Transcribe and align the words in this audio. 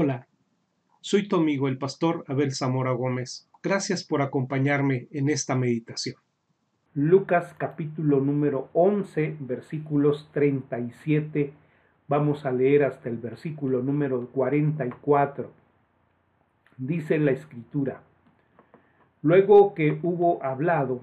Hola, 0.00 0.28
soy 1.00 1.26
tu 1.26 1.34
amigo 1.34 1.66
el 1.66 1.76
pastor 1.76 2.22
Abel 2.28 2.54
Zamora 2.54 2.92
Gómez. 2.92 3.50
Gracias 3.64 4.04
por 4.04 4.22
acompañarme 4.22 5.08
en 5.10 5.28
esta 5.28 5.56
meditación. 5.56 6.14
Lucas 6.94 7.52
capítulo 7.58 8.20
número 8.20 8.68
11 8.74 9.38
versículos 9.40 10.30
37. 10.32 11.52
Vamos 12.06 12.46
a 12.46 12.52
leer 12.52 12.84
hasta 12.84 13.08
el 13.08 13.16
versículo 13.16 13.82
número 13.82 14.24
44. 14.28 15.50
Dice 16.76 17.18
la 17.18 17.32
escritura. 17.32 18.00
Luego 19.20 19.74
que 19.74 19.98
hubo 20.04 20.40
hablado, 20.44 21.02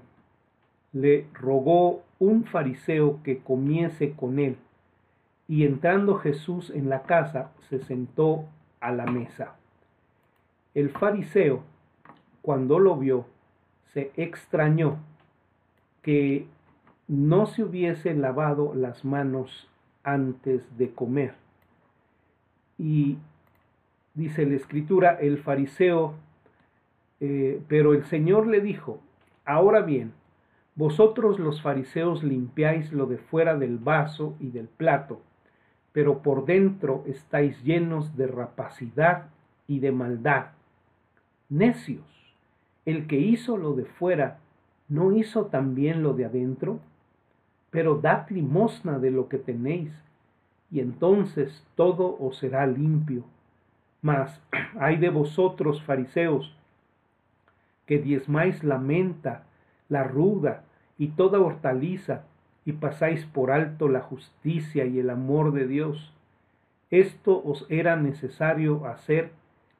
le 0.94 1.26
rogó 1.34 2.02
un 2.18 2.46
fariseo 2.46 3.22
que 3.22 3.40
comiese 3.40 4.12
con 4.12 4.38
él, 4.38 4.56
y 5.48 5.66
entrando 5.66 6.14
Jesús 6.14 6.70
en 6.70 6.88
la 6.88 7.02
casa, 7.02 7.52
se 7.68 7.78
sentó 7.80 8.46
a 8.86 8.92
la 8.92 9.06
mesa. 9.06 9.56
El 10.74 10.90
fariseo, 10.90 11.62
cuando 12.42 12.78
lo 12.78 12.96
vio, 12.96 13.26
se 13.92 14.12
extrañó 14.16 14.98
que 16.02 16.46
no 17.08 17.46
se 17.46 17.64
hubiese 17.64 18.14
lavado 18.14 18.74
las 18.74 19.04
manos 19.04 19.68
antes 20.04 20.62
de 20.78 20.92
comer. 20.92 21.34
Y 22.78 23.18
dice 24.14 24.46
la 24.46 24.54
escritura, 24.54 25.18
el 25.20 25.38
fariseo, 25.38 26.14
eh, 27.20 27.60
pero 27.68 27.92
el 27.92 28.04
Señor 28.04 28.46
le 28.46 28.60
dijo, 28.60 29.00
ahora 29.44 29.80
bien, 29.80 30.12
vosotros 30.76 31.40
los 31.40 31.62
fariseos 31.62 32.22
limpiáis 32.22 32.92
lo 32.92 33.06
de 33.06 33.18
fuera 33.18 33.56
del 33.56 33.78
vaso 33.78 34.36
y 34.38 34.50
del 34.50 34.68
plato, 34.68 35.22
pero 35.96 36.18
por 36.18 36.44
dentro 36.44 37.04
estáis 37.06 37.64
llenos 37.64 38.18
de 38.18 38.26
rapacidad 38.26 39.30
y 39.66 39.78
de 39.80 39.92
maldad. 39.92 40.48
Necios, 41.48 42.04
el 42.84 43.06
que 43.06 43.16
hizo 43.16 43.56
lo 43.56 43.72
de 43.72 43.86
fuera, 43.86 44.36
¿no 44.90 45.12
hizo 45.12 45.46
también 45.46 46.02
lo 46.02 46.12
de 46.12 46.26
adentro? 46.26 46.80
Pero 47.70 47.94
dad 47.94 48.28
limosna 48.28 48.98
de 48.98 49.10
lo 49.10 49.30
que 49.30 49.38
tenéis, 49.38 49.90
y 50.70 50.80
entonces 50.80 51.66
todo 51.76 52.18
os 52.20 52.36
será 52.36 52.66
limpio. 52.66 53.24
Mas 54.02 54.42
hay 54.78 54.98
de 54.98 55.08
vosotros, 55.08 55.82
fariseos, 55.82 56.54
que 57.86 57.96
diezmáis 57.96 58.62
la 58.62 58.76
menta, 58.76 59.44
la 59.88 60.04
ruda 60.04 60.62
y 60.98 61.08
toda 61.08 61.40
hortaliza, 61.40 62.26
y 62.66 62.72
pasáis 62.72 63.24
por 63.24 63.52
alto 63.52 63.88
la 63.88 64.00
justicia 64.00 64.84
y 64.84 64.98
el 64.98 65.08
amor 65.08 65.52
de 65.52 65.66
Dios. 65.68 66.12
Esto 66.90 67.40
os 67.42 67.64
era 67.70 67.96
necesario 67.96 68.86
hacer 68.86 69.30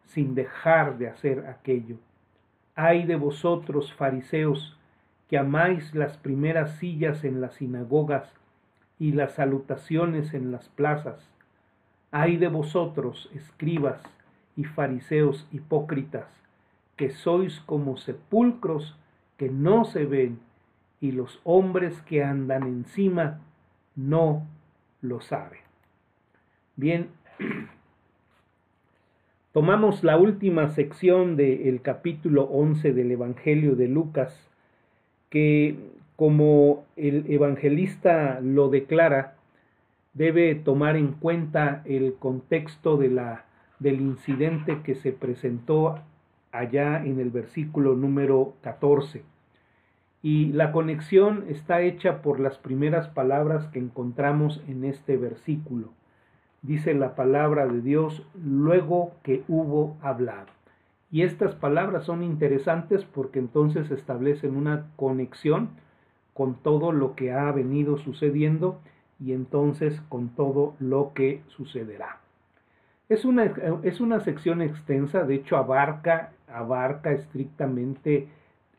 sin 0.07 0.37
dejar 0.37 0.97
de 0.97 1.09
hacer 1.09 1.47
aquello. 1.49 1.97
Ay 2.77 3.05
de 3.05 3.17
vosotros, 3.17 3.93
fariseos, 3.95 4.79
que 5.29 5.37
amáis 5.37 5.95
las 5.97 6.17
primeras 6.17 6.79
sillas 6.79 7.25
en 7.25 7.41
las 7.41 7.55
sinagogas 7.55 8.33
y 9.01 9.13
las 9.13 9.33
salutaciones 9.35 10.33
en 10.33 10.53
las 10.53 10.69
plazas. 10.69 11.19
Ay 12.13 12.37
de 12.37 12.49
vosotros, 12.49 13.29
escribas 13.35 14.01
y 14.57 14.63
fariseos 14.63 15.49
hipócritas, 15.51 16.29
que 16.97 17.11
sois 17.11 17.59
como 17.67 17.97
sepulcros 17.97 18.97
que 19.37 19.51
no 19.51 19.85
se 19.85 20.05
ven 20.07 20.39
y 21.01 21.13
los 21.13 21.41
hombres 21.45 22.01
que 22.03 22.23
andan 22.23 22.63
encima 22.65 23.41
no 23.95 24.47
lo 25.03 25.21
saben. 25.21 25.61
Bien, 26.77 27.09
tomamos 29.53 30.05
la 30.05 30.17
última 30.17 30.69
sección 30.71 31.37
del 31.37 31.81
capítulo 31.83 32.45
11 32.45 32.93
del 32.93 33.11
Evangelio 33.11 33.77
de 33.77 33.89
Lucas, 33.89 34.49
que 35.31 35.77
como 36.17 36.85
el 36.97 37.31
evangelista 37.31 38.41
lo 38.41 38.71
declara, 38.71 39.35
debe 40.15 40.55
tomar 40.55 40.97
en 40.97 41.13
cuenta 41.13 41.83
el 41.85 42.15
contexto 42.15 42.97
de 42.97 43.11
la, 43.11 43.45
del 43.81 44.01
incidente 44.01 44.81
que 44.83 44.95
se 44.95 45.13
presentó 45.13 46.01
allá 46.53 47.05
en 47.05 47.21
el 47.21 47.29
versículo 47.29 47.95
número 47.95 48.55
14 48.63 49.36
y 50.27 50.47
la 50.47 50.73
conexión 50.73 51.45
está 51.49 51.83
hecha 51.83 52.21
por 52.21 52.41
las 52.41 52.59
primeras 52.59 53.07
palabras 53.07 53.69
que 53.69 53.79
encontramos 53.79 54.61
en 54.67 54.83
este 54.83 55.17
versículo. 55.17 55.91
Dice 56.63 56.95
la 56.95 57.15
palabra 57.15 57.65
de 57.69 57.81
Dios 57.81 58.27
luego 58.35 59.13
que 59.23 59.45
hubo 59.47 59.97
hablado. 60.03 60.49
Y 61.13 61.23
estas 61.23 61.55
palabras 61.55 62.07
son 62.07 62.25
interesantes 62.25 63.05
porque 63.05 63.39
entonces 63.39 63.89
establecen 63.93 64.57
una 64.57 64.89
conexión 64.97 65.69
con 66.35 66.57
todo 66.57 66.91
lo 66.91 67.15
que 67.15 67.31
ha 67.31 67.53
venido 67.53 67.97
sucediendo 67.97 68.81
y 69.21 69.33
entonces 69.33 70.01
con 70.09 70.31
todo 70.31 70.75
lo 70.81 71.13
que 71.15 71.45
sucederá. 71.47 72.19
Es 73.09 73.25
una, 73.25 73.45
es 73.85 74.01
una 74.01 74.19
sección 74.19 74.61
extensa, 74.61 75.23
de 75.23 75.37
hecho 75.37 75.57
abarca, 75.57 76.33
abarca 76.49 77.13
estrictamente 77.13 78.27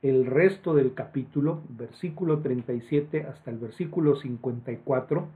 el 0.01 0.25
resto 0.25 0.75
del 0.75 0.93
capítulo, 0.93 1.61
versículo 1.69 2.39
37 2.39 3.23
hasta 3.23 3.51
el 3.51 3.57
versículo 3.57 4.15
54, 4.15 5.27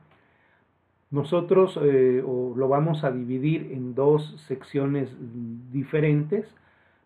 nosotros 1.09 1.77
eh, 1.81 2.23
lo 2.23 2.67
vamos 2.67 3.03
a 3.03 3.11
dividir 3.11 3.71
en 3.73 3.95
dos 3.95 4.35
secciones 4.47 5.09
diferentes, 5.71 6.45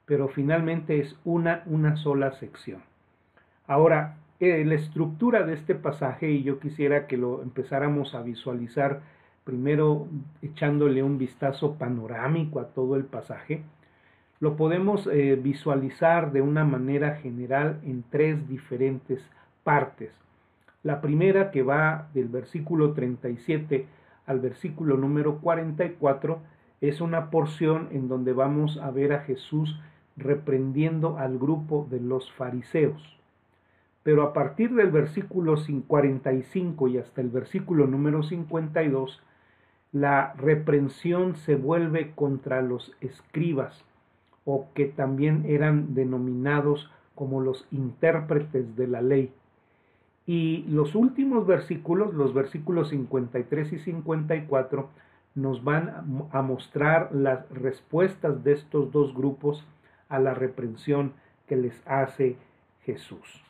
pero 0.06 0.28
finalmente 0.28 1.00
es 1.00 1.18
una, 1.26 1.64
una 1.66 1.96
sola 1.98 2.34
sección. 2.34 2.82
Ahora, 3.66 4.18
eh, 4.40 4.64
la 4.64 4.76
estructura 4.76 5.44
de 5.44 5.56
este 5.56 5.74
pasaje, 5.74 6.30
y 6.30 6.44
yo 6.44 6.60
quisiera 6.60 7.08
que 7.08 7.18
lo 7.18 7.42
empezáramos 7.42 8.14
a 8.14 8.22
visualizar 8.22 9.02
primero 9.44 10.08
echándole 10.42 11.02
un 11.02 11.18
vistazo 11.18 11.76
panorámico 11.76 12.60
a 12.60 12.68
todo 12.68 12.96
el 12.96 13.06
pasaje, 13.06 13.64
lo 14.45 14.57
podemos 14.57 15.07
eh, 15.07 15.39
visualizar 15.41 16.31
de 16.31 16.44
una 16.44 16.63
manera 16.63 17.16
general 17.16 17.79
en 17.83 18.03
tres 18.11 18.47
diferentes 18.47 19.28
partes. 19.63 20.11
La 20.83 21.01
primera 21.01 21.50
que 21.50 21.63
va 21.63 22.09
del 22.13 22.28
versículo 22.28 22.94
37 22.94 23.88
al 24.28 24.39
versículo 24.39 24.97
número 24.97 25.39
44 25.39 26.38
es 26.79 27.01
una 27.01 27.31
porción 27.31 27.88
en 27.89 28.07
donde 28.07 28.33
vamos 28.33 28.78
a 28.78 28.91
ver 28.91 29.13
a 29.13 29.22
Jesús 29.22 29.79
reprendiendo 30.16 31.17
al 31.17 31.39
grupo 31.39 31.88
de 31.89 32.00
los 32.00 32.31
fariseos. 32.33 33.01
Pero 34.03 34.22
a 34.22 34.31
partir 34.33 34.75
del 34.75 34.91
versículo 34.91 35.56
45 35.88 36.88
y 36.88 37.00
hasta 37.00 37.19
el 37.19 37.29
versículo 37.29 37.88
número 37.88 38.22
52, 38.22 39.23
la 39.91 40.33
reprensión 40.38 41.35
se 41.35 41.56
vuelve 41.56 42.12
contra 42.12 42.62
los 42.62 42.95
escribas, 43.01 43.83
o 44.45 44.67
que 44.73 44.85
también 44.85 45.45
eran 45.47 45.95
denominados 45.95 46.89
como 47.16 47.41
los 47.41 47.67
intérpretes 47.72 48.75
de 48.75 48.88
la 48.88 49.01
ley. 49.01 49.33
Y 50.28 50.63
los 50.69 50.95
últimos 50.95 51.45
versículos, 51.45 52.13
los 52.13 52.33
versículos 52.33 52.89
53 52.89 53.73
y 53.73 53.79
54, 53.79 54.89
nos 55.35 55.63
van 55.63 56.28
a 56.31 56.41
mostrar 56.41 57.13
las 57.13 57.50
respuestas 57.50 58.44
de 58.44 58.53
estos 58.53 58.91
dos 58.91 59.13
grupos 59.13 59.66
a 60.07 60.19
la 60.19 60.33
reprensión 60.33 61.13
que 61.47 61.57
les 61.57 61.81
hace 61.85 62.38
Jesús. 62.83 63.44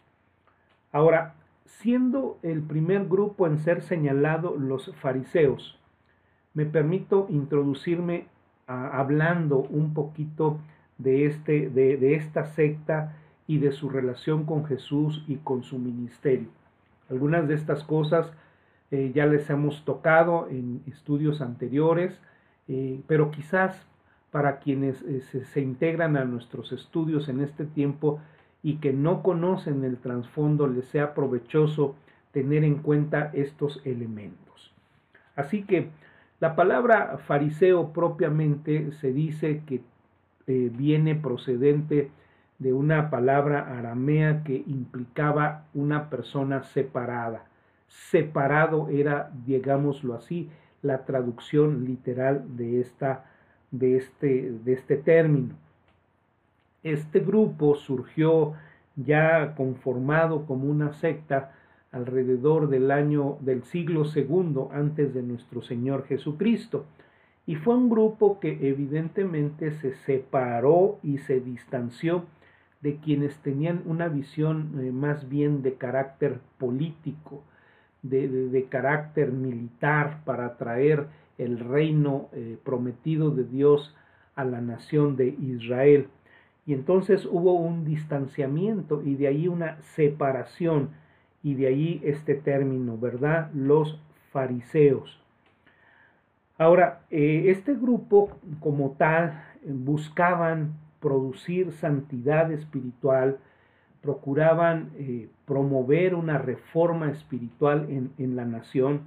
Ahora, 0.92 1.36
siendo 1.66 2.38
el 2.42 2.62
primer 2.62 3.06
grupo 3.06 3.48
en 3.48 3.60
ser 3.60 3.82
señalado 3.82 4.56
los 4.58 4.94
fariseos, 4.96 5.78
me 6.54 6.66
permito 6.66 7.28
introducirme 7.30 8.28
hablando 8.66 9.60
un 9.60 9.94
poquito 9.94 10.58
de, 10.98 11.26
este, 11.26 11.70
de, 11.70 12.16
esta 12.16 12.46
secta 12.46 13.16
y 13.48 13.60
de 13.60 13.72
su 13.72 13.90
relación 13.90 14.46
con 14.46 14.66
Jesús 14.66 15.24
y 15.28 15.36
con 15.38 15.64
su 15.64 15.78
ministerio. 15.78 16.48
Algunas 17.10 17.48
de 17.48 17.56
estas 17.56 17.84
cosas 17.84 18.32
eh, 18.92 19.12
ya 19.14 19.26
les 19.26 19.50
hemos 19.50 19.84
tocado 19.86 20.48
en 20.50 20.82
estudios 20.88 21.42
anteriores, 21.42 22.20
eh, 22.68 23.02
pero 23.08 23.32
quizás 23.32 23.86
para 24.32 24.60
quienes 24.60 25.02
eh, 25.04 25.22
se, 25.22 25.62
integran 25.62 26.18
a 26.18 26.26
nuestros 26.26 26.72
estudios 26.72 27.30
en 27.30 27.42
este 27.42 27.66
tiempo 27.66 28.20
y 28.64 28.78
que 28.78 28.92
no 28.92 29.22
conocen 29.22 29.84
el 29.84 29.98
trasfondo, 29.98 30.68
les 30.68 30.86
sea 30.86 31.14
provechoso 31.14 31.96
tener 32.32 32.64
en 32.64 32.80
cuenta 32.80 33.30
estos 33.34 33.82
elementos. 33.86 34.74
Así 35.36 35.64
que 35.64 35.90
la 36.40 36.56
palabra 36.56 37.18
fariseo 37.20 37.94
propiamente 37.94 38.92
se 38.94 39.14
dice 39.14 39.62
que 39.66 39.82
eh, 40.48 40.72
viene 40.74 41.16
procedente 41.16 42.12
de 42.60 42.74
una 42.74 43.10
palabra 43.10 43.78
aramea 43.78 44.44
que 44.44 44.64
implicaba 44.68 45.66
una 45.74 46.10
persona 46.10 46.64
separada. 46.64 47.46
Separado 47.88 48.90
era, 48.90 49.32
digámoslo 49.46 50.14
así, 50.14 50.50
la 50.82 51.06
traducción 51.06 51.86
literal 51.86 52.44
de 52.56 52.80
esta 52.80 53.26
de 53.72 53.98
este, 53.98 54.52
de 54.64 54.74
este 54.74 54.98
término. 54.98 55.56
Este 56.84 57.20
grupo 57.20 57.76
surgió 57.76 58.54
ya 58.96 59.56
conformado 59.56 60.46
como 60.46 60.70
una 60.70 60.94
secta 60.94 61.52
alrededor 61.92 62.70
del 62.70 62.92
año 62.92 63.38
del 63.42 63.64
siglo 63.64 64.06
segundo 64.06 64.70
antes 64.74 65.14
de 65.14 65.24
nuestro 65.24 65.62
Señor 65.62 66.06
Jesucristo. 66.06 66.86
Y 67.48 67.56
fue 67.56 67.76
un 67.76 67.90
grupo 67.90 68.40
que 68.40 68.58
evidentemente 68.68 69.72
se 69.72 69.94
separó 69.94 71.00
y 71.04 71.20
se 71.20 71.40
distanció 71.40 72.26
de 72.82 72.98
quienes 72.98 73.38
tenían 73.40 73.84
una 73.86 74.08
visión 74.08 74.80
eh, 74.80 74.92
más 74.92 75.30
bien 75.30 75.62
de 75.62 75.74
carácter 75.74 76.40
político, 76.58 77.44
de, 78.04 78.68
carácter 78.70 79.32
militar 79.32 80.22
para 80.26 80.58
traer 80.58 81.08
el 81.40 81.60
reino 81.60 82.30
eh, 82.34 82.58
prometido 82.64 83.32
de 83.32 83.44
Dios 83.44 83.96
a 84.36 84.44
la 84.44 84.62
nación 84.62 85.16
de 85.16 85.30
Israel. 85.30 86.08
Y 86.68 86.74
entonces 86.74 87.26
hubo 87.26 87.54
un 87.54 87.86
distanciamiento 87.86 89.02
y 89.04 89.16
de 89.16 89.28
ahí 89.28 89.48
una 89.48 89.82
separación 89.82 90.90
y 91.42 91.56
de 91.56 91.68
ahí 91.68 92.02
este 92.04 92.36
término, 92.36 92.98
¿verdad? 92.98 93.52
Los 93.54 94.00
fariseos. 94.32 95.25
Ahora, 96.58 97.02
eh, 97.12 97.46
este 97.48 97.76
grupo 97.76 98.30
como 98.62 98.92
tal 98.92 99.44
buscaban 99.66 100.74
producir 101.02 101.74
santidad 101.74 102.52
espiritual, 102.52 103.40
procuraban 104.02 104.92
eh, 104.98 105.30
promover 105.46 106.16
una 106.16 106.38
reforma 106.38 107.12
espiritual 107.12 107.88
en, 107.90 108.12
en, 108.18 108.36
la 108.36 108.46
nación 108.46 109.02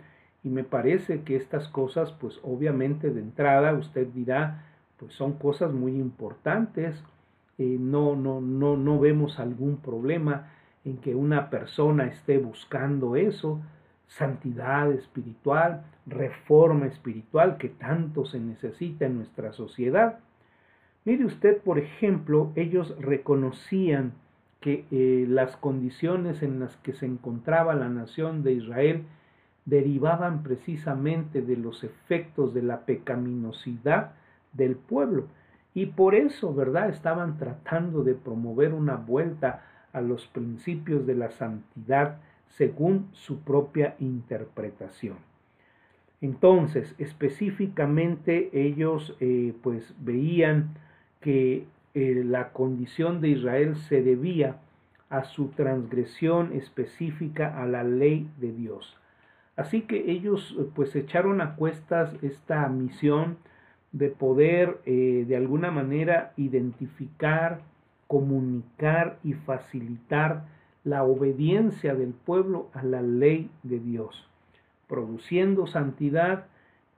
y 0.44 0.50
me 0.50 0.64
parece 0.64 1.22
que 1.22 1.36
estas 1.36 1.68
cosas, 1.68 2.12
pues 2.20 2.38
obviamente 2.42 3.10
de 3.10 3.20
entrada 3.20 3.72
usted 3.74 4.08
dirá, 4.08 4.64
pues 4.98 5.14
son 5.14 5.34
cosas 5.34 5.72
muy 5.72 5.92
importantes, 5.92 7.02
eh, 7.58 7.76
no, 7.80 8.14
no, 8.14 8.40
no, 8.40 8.76
no 8.76 8.98
vemos 8.98 9.38
algún 9.38 9.78
problema 9.78 10.50
en 10.84 10.98
que 10.98 11.14
una 11.14 11.48
persona 11.50 12.06
esté 12.06 12.38
buscando 12.38 13.16
eso, 13.16 13.60
santidad 14.08 14.90
espiritual, 14.92 15.84
reforma 16.06 16.86
espiritual 16.86 17.58
que 17.58 17.68
tanto 17.68 18.24
se 18.24 18.40
necesita 18.40 19.06
en 19.06 19.16
nuestra 19.16 19.52
sociedad. 19.52 20.18
Mire 21.04 21.24
usted, 21.24 21.58
por 21.58 21.78
ejemplo, 21.78 22.52
ellos 22.56 22.94
reconocían 22.98 24.12
que 24.60 24.86
eh, 24.90 25.26
las 25.28 25.56
condiciones 25.56 26.42
en 26.42 26.58
las 26.60 26.76
que 26.78 26.92
se 26.92 27.06
encontraba 27.06 27.74
la 27.74 27.88
nación 27.88 28.42
de 28.42 28.52
Israel 28.52 29.04
derivaban 29.66 30.42
precisamente 30.42 31.42
de 31.42 31.56
los 31.56 31.84
efectos 31.84 32.54
de 32.54 32.62
la 32.62 32.80
pecaminosidad 32.80 34.12
del 34.52 34.76
pueblo. 34.76 35.26
Y 35.74 35.86
por 35.86 36.14
eso, 36.14 36.54
¿verdad? 36.54 36.88
Estaban 36.88 37.36
tratando 37.36 38.02
de 38.02 38.14
promover 38.14 38.72
una 38.72 38.96
vuelta 38.96 39.62
a 39.92 40.00
los 40.00 40.26
principios 40.26 41.06
de 41.06 41.14
la 41.14 41.30
santidad 41.30 42.18
según 42.48 43.08
su 43.12 43.40
propia 43.40 43.94
interpretación. 44.00 45.16
Entonces, 46.20 46.94
específicamente 46.98 48.50
ellos 48.52 49.16
eh, 49.20 49.54
pues 49.62 49.94
veían 50.00 50.74
que 51.20 51.66
eh, 51.94 52.22
la 52.24 52.52
condición 52.52 53.20
de 53.20 53.28
Israel 53.28 53.76
se 53.76 54.02
debía 54.02 54.56
a 55.10 55.24
su 55.24 55.48
transgresión 55.48 56.52
específica 56.52 57.60
a 57.62 57.66
la 57.66 57.84
ley 57.84 58.28
de 58.38 58.52
Dios. 58.52 58.96
Así 59.56 59.82
que 59.82 60.10
ellos 60.10 60.56
pues 60.74 60.94
echaron 60.94 61.40
a 61.40 61.56
cuestas 61.56 62.14
esta 62.22 62.68
misión 62.68 63.38
de 63.92 64.10
poder 64.10 64.80
eh, 64.84 65.24
de 65.26 65.36
alguna 65.36 65.70
manera 65.70 66.32
identificar, 66.36 67.60
comunicar 68.06 69.18
y 69.24 69.32
facilitar 69.32 70.44
la 70.84 71.04
obediencia 71.04 71.94
del 71.94 72.12
pueblo 72.12 72.68
a 72.72 72.82
la 72.82 73.02
ley 73.02 73.50
de 73.62 73.78
Dios, 73.80 74.28
produciendo 74.86 75.66
santidad 75.66 76.46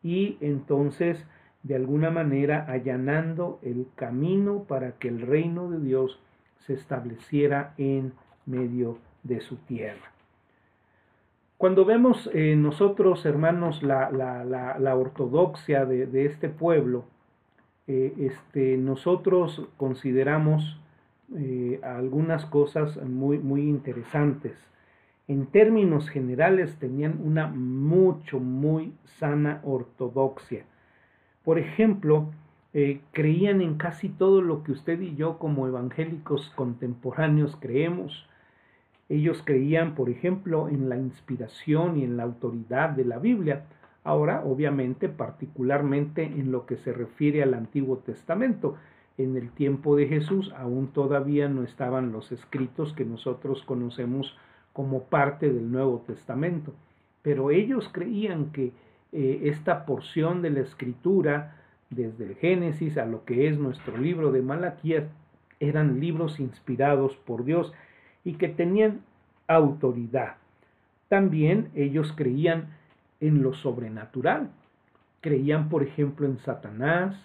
y 0.03 0.37
entonces 0.41 1.27
de 1.63 1.77
alguna 1.77 2.11
manera 2.11 2.65
allanando 2.69 3.59
el 3.63 3.87
camino 3.95 4.65
para 4.65 4.93
que 4.93 5.09
el 5.09 5.21
reino 5.21 5.71
de 5.71 5.81
Dios 5.81 6.21
se 6.67 6.75
estableciera 6.75 7.75
en 7.77 8.13
medio 8.47 8.99
de 9.23 9.41
su 9.41 9.57
tierra. 9.57 10.11
Cuando 11.59 11.85
vemos 11.85 12.31
eh, 12.33 12.57
nosotros, 12.57 13.27
hermanos, 13.27 13.83
la, 13.83 14.11
la, 14.11 14.97
ortodoxia 14.97 15.85
de, 15.85 16.25
este 16.25 16.49
pueblo, 16.49 17.05
eh, 17.87 18.15
este, 18.19 18.79
nosotros 18.79 19.69
consideramos 19.77 20.81
eh, 21.37 21.81
algunas 21.83 22.45
cosas 22.47 22.97
muy, 23.03 23.39
muy 23.39 23.63
interesantes. 23.63 24.53
En 25.29 25.47
términos 25.47 26.09
generales 26.09 26.77
tenían 26.79 27.21
una 27.23 27.47
mucho, 27.47 28.41
muy 28.41 28.93
sana 29.05 29.61
ortodoxia. 29.63 30.65
Por 31.45 31.59
ejemplo, 31.59 32.31
creían 33.13 33.61
en 33.61 33.77
casi 33.77 34.09
todo 34.09 34.43
lo 34.43 34.63
que 34.63 34.73
usted 34.73 35.01
y 35.01 35.17
yo 35.17 35.39
como 35.39 35.67
evangélicos 35.67 36.51
contemporáneos 36.55 37.57
creemos 37.61 38.29
ellos 39.11 39.43
creían, 39.45 39.97
por 39.97 40.09
ejemplo, 40.09 40.69
en 40.69 40.89
la 40.89 40.97
inspiración 40.97 41.99
y 41.99 42.05
en 42.05 42.17
la 42.17 42.23
autoridad 42.23 42.91
de 42.91 43.05
la 43.05 43.19
Biblia. 43.19 43.65
Ahora, 44.05 44.45
obviamente, 44.45 45.09
particularmente 45.09 46.23
en 46.23 46.53
lo 46.53 46.65
que 46.65 46.77
se 46.77 46.93
refiere 46.93 47.43
al 47.43 47.55
Antiguo 47.55 47.99
Testamento. 47.99 48.77
En 49.19 49.37
el 49.37 49.51
tiempo 49.51 49.97
de 49.97 50.07
Jesús 50.07 50.53
aún 50.57 50.89
todavía 50.89 51.49
no 51.49 51.63
estaban 51.63 52.13
los 52.13 52.33
escritos 52.33 52.93
que 52.95 53.05
nosotros 53.05 53.63
conocemos 53.65 54.37
como 54.73 55.05
parte 55.05 55.53
del 55.53 55.71
Nuevo 55.71 56.05
Testamento. 56.07 56.73
Pero 57.23 57.51
ellos 57.51 57.89
creían 57.93 58.53
que 58.53 58.73
eh, 59.13 59.41
esta 59.45 59.85
porción 59.85 60.43
de 60.43 60.51
la 60.51 60.61
escritura, 60.61 61.57
desde 61.91 62.25
el 62.25 62.35
Génesis 62.37 62.97
a 62.97 63.05
lo 63.05 63.25
que 63.25 63.49
es 63.49 63.59
nuestro 63.59 63.99
libro 63.99 64.33
de 64.33 64.43
Malaquías, 64.43 65.05
eran 65.59 66.01
libros 66.01 66.41
inspirados 66.41 67.15
por 67.27 67.45
Dios 67.45 67.73
y 68.25 68.35
que 68.35 68.49
tenían 68.49 69.03
autoridad. 69.47 70.37
También 71.09 71.71
ellos 71.75 72.13
creían 72.17 72.71
en 73.21 73.43
lo 73.43 73.53
sobrenatural. 73.53 74.51
Creían, 75.21 75.69
por 75.69 75.83
ejemplo, 75.83 76.27
en 76.27 76.39
Satanás, 76.39 77.17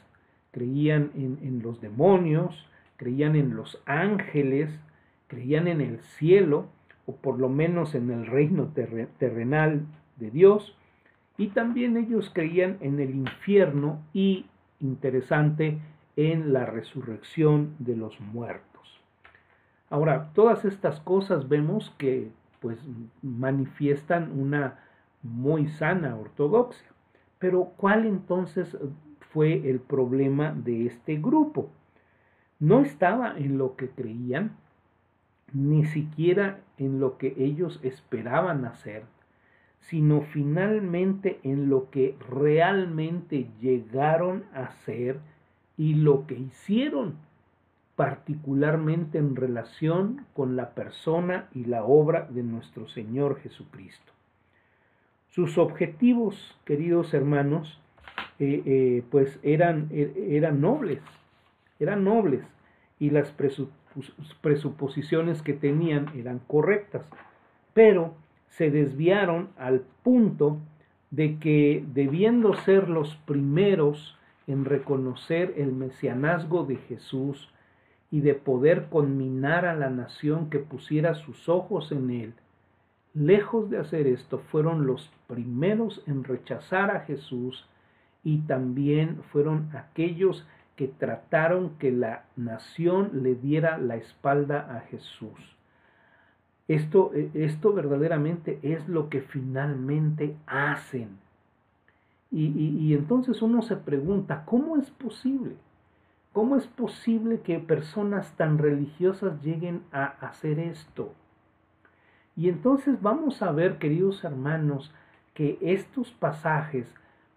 creían 0.55 1.11
en, 1.15 1.61
los 1.61 1.81
demonios, 1.81 2.55
creían 2.95 3.35
en 3.35 3.57
los 3.57 3.83
ángeles, 3.85 4.69
creían 5.27 5.67
en 5.67 5.81
el 5.81 5.99
cielo, 5.99 6.67
o 7.05 7.17
por 7.17 7.37
lo 7.37 7.49
menos 7.49 7.93
en 7.93 8.09
el 8.09 8.25
reino 8.25 8.71
terrenal 9.19 9.85
de 10.15 10.31
Dios, 10.31 10.73
y 11.37 11.47
también 11.47 11.97
ellos 11.97 12.31
creían 12.33 12.77
en 12.79 13.01
el 13.01 13.13
infierno 13.13 14.01
y, 14.13 14.45
interesante, 14.79 15.77
en 16.15 16.53
la 16.53 16.65
resurrección 16.65 17.75
de 17.79 17.97
los 17.97 18.17
muertos. 18.21 19.01
Ahora, 19.89 20.31
todas 20.33 20.63
estas 20.63 21.01
cosas 21.01 21.49
vemos 21.49 21.93
que 21.97 22.31
pues 22.61 22.79
manifiestan 23.21 24.31
una 24.39 24.79
muy 25.21 25.67
sana 25.67 26.15
ortodoxia. 26.15 26.87
Pero 27.39 27.73
¿cuál 27.75 28.05
entonces 28.05 28.77
fue 29.35 29.69
el 29.69 29.81
problema 29.81 30.53
de 30.53 30.85
este 30.85 31.17
grupo? 31.17 31.69
No 32.57 32.79
estaba 32.79 33.37
en 33.37 33.57
lo 33.57 33.75
que 33.75 33.89
creían, 33.89 34.55
ni 35.51 35.83
siquiera 35.83 36.61
en 36.77 37.01
lo 37.01 37.17
que 37.17 37.33
ellos 37.37 37.81
esperaban 37.83 38.63
hacer, 38.63 39.03
sino 39.81 40.21
finalmente 40.21 41.41
en 41.43 41.67
lo 41.69 41.89
que 41.89 42.15
realmente 42.29 43.49
llegaron 43.59 44.45
a 44.53 44.71
ser 44.85 45.19
y 45.77 45.95
lo 45.95 46.25
que 46.27 46.35
hicieron 46.35 47.15
particularmente 47.97 49.17
en 49.17 49.35
relación 49.35 50.25
con 50.33 50.55
la 50.55 50.69
persona 50.75 51.49
y 51.53 51.65
la 51.65 51.83
obra 51.83 52.29
de 52.29 52.43
nuestro 52.43 52.87
Señor 52.87 53.41
Jesucristo. 53.41 54.13
Sus 55.27 55.57
objetivos, 55.57 56.57
queridos 56.63 57.13
hermanos, 57.13 57.81
eh, 58.39 58.61
eh, 58.65 59.03
pues 59.09 59.39
eran, 59.43 59.89
er, 59.91 60.13
eran 60.17 60.61
nobles, 60.61 60.99
eran 61.79 62.03
nobles 62.03 62.41
y 62.99 63.09
las 63.09 63.33
presuposiciones 64.41 65.41
que 65.41 65.53
tenían 65.53 66.09
eran 66.15 66.39
correctas, 66.39 67.05
pero 67.73 68.13
se 68.49 68.71
desviaron 68.71 69.49
al 69.57 69.81
punto 70.03 70.59
de 71.11 71.37
que 71.39 71.83
debiendo 71.93 72.53
ser 72.53 72.89
los 72.89 73.15
primeros 73.25 74.17
en 74.47 74.65
reconocer 74.65 75.53
el 75.57 75.71
mesianazgo 75.73 76.65
de 76.65 76.75
Jesús, 76.75 77.49
y 78.15 78.21
de 78.21 78.33
poder 78.33 78.85
conminar 78.89 79.65
a 79.65 79.75
la 79.75 79.89
nación 79.89 80.49
que 80.49 80.59
pusiera 80.59 81.15
sus 81.15 81.49
ojos 81.49 81.91
en 81.91 82.09
él. 82.11 82.33
Lejos 83.13 83.69
de 83.69 83.77
hacer 83.77 84.07
esto, 84.07 84.37
fueron 84.37 84.85
los 84.85 85.11
primeros 85.27 86.01
en 86.07 86.23
rechazar 86.23 86.91
a 86.91 87.01
Jesús 87.01 87.67
y 88.25 88.39
también 88.39 89.21
fueron 89.31 89.69
aquellos 89.73 90.45
que 90.75 90.87
trataron 90.87 91.77
que 91.77 91.91
la 91.91 92.25
nación 92.35 93.11
le 93.23 93.35
diera 93.35 93.77
la 93.77 93.95
espalda 93.95 94.75
a 94.75 94.81
Jesús. 94.81 95.55
Esto, 96.67 97.11
eh, 97.13 97.29
esto 97.35 97.71
verdaderamente 97.71 98.59
es 98.63 98.89
lo 98.89 99.09
que 99.09 99.21
finalmente 99.21 100.35
hacen. 100.47 101.19
Y, 102.31 102.47
y, 102.47 102.93
entonces 102.95 103.41
uno 103.43 103.61
se 103.61 103.77
pregunta, 103.77 104.43
¿cómo 104.45 104.75
es 104.75 104.89
posible? 104.89 105.55
¿Cómo 106.33 106.57
es 106.57 106.65
posible 106.65 107.41
que 107.41 107.59
personas 107.59 108.35
tan 108.35 108.57
religiosas 108.57 109.41
lleguen 109.43 109.83
a 109.91 110.05
hacer 110.05 110.59
esto? 110.59 111.13
Y 112.35 112.49
entonces 112.49 113.01
vamos 113.01 113.41
a 113.43 113.51
ver, 113.51 113.77
queridos 113.77 114.23
hermanos, 114.23 114.91
que 115.35 115.59
estos 115.61 116.11
pasajes 116.11 116.87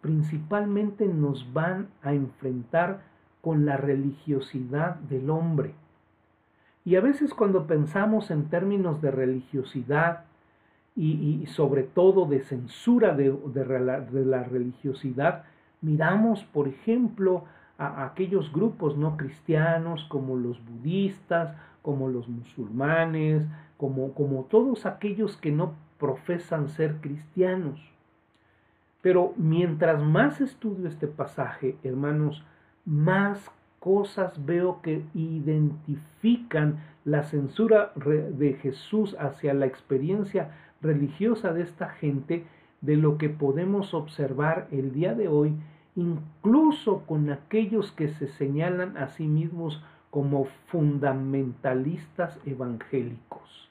principalmente 0.08 1.06
nos 1.06 1.52
van 1.52 1.88
a 2.00 2.14
enfrentar 2.14 3.02
con 3.42 3.66
la 3.66 3.76
religiosidad 3.76 4.94
del 4.94 5.28
hombre. 5.28 5.74
Y 6.82 6.96
a 6.96 7.02
veces 7.02 7.34
cuando 7.34 7.66
pensamos 7.66 8.30
en 8.30 8.48
términos 8.48 9.02
de 9.02 9.10
religiosidad 9.10 10.24
y, 10.96 11.44
sobre 11.48 11.82
todo 11.82 12.24
de 12.24 12.40
censura 12.40 13.14
de, 13.14 13.36
la, 14.24 14.44
religiosidad, 14.44 15.44
miramos, 15.82 16.42
por 16.42 16.68
ejemplo, 16.68 17.44
a, 17.76 18.06
aquellos 18.06 18.50
grupos 18.50 18.96
no 18.96 19.18
cristianos 19.18 20.04
como 20.04 20.36
los 20.36 20.58
budistas, 20.64 21.54
como 21.82 22.08
los 22.08 22.26
musulmanes, 22.28 23.46
como, 23.76 24.14
como 24.14 24.44
todos 24.44 24.86
aquellos 24.86 25.36
que 25.36 25.52
no 25.52 25.74
profesan 25.98 26.70
ser 26.70 26.96
cristianos. 27.02 27.78
Pero 29.00 29.32
mientras 29.36 30.02
más 30.02 30.40
estudio 30.40 30.88
este 30.88 31.06
pasaje, 31.06 31.76
hermanos, 31.84 32.44
más 32.84 33.50
cosas 33.78 34.44
veo 34.44 34.80
que 34.82 35.04
identifican 35.14 36.78
la 37.04 37.22
censura 37.22 37.92
de 37.94 38.54
Jesús 38.54 39.16
hacia 39.18 39.54
la 39.54 39.66
experiencia 39.66 40.50
religiosa 40.80 41.52
de 41.52 41.62
esta 41.62 41.90
gente 41.90 42.44
de 42.80 42.96
lo 42.96 43.18
que 43.18 43.28
podemos 43.28 43.94
observar 43.94 44.68
el 44.70 44.92
día 44.92 45.14
de 45.14 45.28
hoy, 45.28 45.54
incluso 45.96 47.02
con 47.06 47.30
aquellos 47.30 47.92
que 47.92 48.08
se 48.08 48.28
señalan 48.28 48.96
a 48.96 49.08
sí 49.08 49.26
mismos 49.26 49.82
como 50.10 50.46
fundamentalistas 50.66 52.38
evangélicos. 52.46 53.70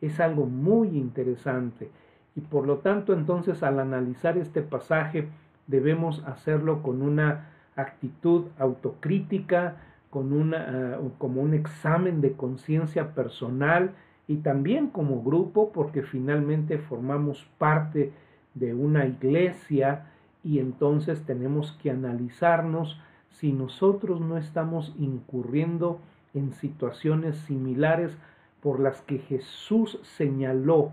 Es 0.00 0.20
algo 0.20 0.46
muy 0.46 0.88
interesante 0.88 1.90
y 2.36 2.40
por 2.42 2.66
lo 2.66 2.78
tanto 2.78 3.14
entonces 3.14 3.62
al 3.62 3.80
analizar 3.80 4.36
este 4.36 4.60
pasaje 4.62 5.28
debemos 5.66 6.22
hacerlo 6.26 6.82
con 6.82 7.02
una 7.02 7.48
actitud 7.74 8.44
autocrítica, 8.58 9.76
con 10.10 10.32
una, 10.32 10.96
ah, 10.96 10.98
como 11.18 11.40
un 11.40 11.54
examen 11.54 12.20
de 12.20 12.32
conciencia 12.32 13.14
personal 13.14 13.94
y 14.28 14.36
también 14.36 14.88
como 14.88 15.22
grupo, 15.22 15.72
porque 15.72 16.02
finalmente 16.02 16.78
formamos 16.78 17.46
parte 17.58 18.12
de 18.54 18.74
una 18.74 19.06
iglesia 19.06 20.06
y 20.44 20.58
entonces 20.58 21.24
tenemos 21.24 21.72
que 21.82 21.90
analizarnos 21.90 23.00
si 23.30 23.52
nosotros 23.52 24.20
no 24.20 24.36
estamos 24.36 24.94
incurriendo 24.98 26.00
en 26.34 26.52
situaciones 26.52 27.36
similares 27.38 28.16
por 28.62 28.80
las 28.80 29.02
que 29.02 29.18
Jesús 29.18 29.98
señaló 30.02 30.92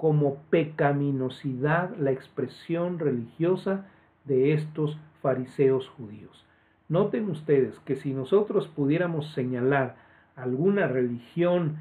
como 0.00 0.36
pecaminosidad 0.48 1.94
la 1.98 2.10
expresión 2.10 2.98
religiosa 2.98 3.84
de 4.24 4.54
estos 4.54 4.98
fariseos 5.20 5.90
judíos. 5.90 6.46
Noten 6.88 7.28
ustedes 7.28 7.78
que 7.80 7.96
si 7.96 8.14
nosotros 8.14 8.66
pudiéramos 8.66 9.34
señalar 9.34 9.96
alguna 10.36 10.86
religión 10.86 11.76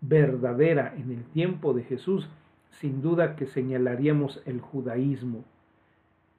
verdadera 0.00 0.94
en 0.96 1.10
el 1.10 1.22
tiempo 1.34 1.74
de 1.74 1.82
Jesús, 1.82 2.30
sin 2.70 3.02
duda 3.02 3.36
que 3.36 3.44
señalaríamos 3.44 4.40
el 4.46 4.62
judaísmo. 4.62 5.44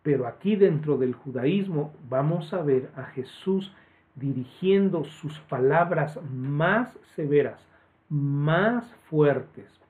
Pero 0.01 0.25
aquí 0.25 0.55
dentro 0.55 0.97
del 0.97 1.13
judaísmo 1.13 1.93
vamos 2.09 2.51
a 2.51 2.63
ver 2.63 2.89
a 2.95 3.03
Jesús 3.03 3.71
dirigiendo 4.15 5.03
sus 5.03 5.39
palabras 5.41 6.19
más 6.33 6.97
severas, 7.15 7.63
más 8.09 8.91
fuertes. 9.07 9.80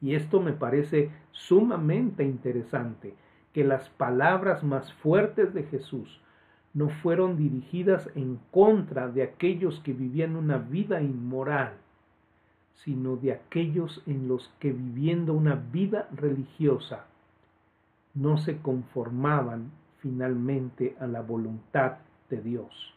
Y 0.00 0.14
esto 0.14 0.40
me 0.40 0.52
parece 0.52 1.10
sumamente 1.30 2.24
interesante 2.24 3.14
que 3.52 3.64
las 3.64 3.88
palabras 3.90 4.62
más 4.62 4.92
fuertes 4.94 5.54
de 5.54 5.64
Jesús 5.64 6.20
no 6.74 6.90
fueron 6.90 7.38
dirigidas 7.38 8.10
en 8.14 8.38
contra 8.50 9.08
de 9.08 9.22
aquellos 9.22 9.80
que 9.80 9.94
vivían 9.94 10.36
una 10.36 10.58
vida 10.58 11.00
inmoral, 11.00 11.72
sino 12.84 13.16
de 13.16 13.32
aquellos 13.32 14.02
en 14.06 14.28
los 14.28 14.52
que 14.60 14.72
viviendo 14.72 15.32
una 15.32 15.54
vida 15.54 16.06
religiosa 16.14 17.06
no 18.12 18.36
se 18.36 18.58
conformaban 18.58 19.70
finalmente 20.00 20.94
a 21.00 21.06
la 21.06 21.22
voluntad 21.22 21.96
de 22.28 22.42
Dios. 22.42 22.92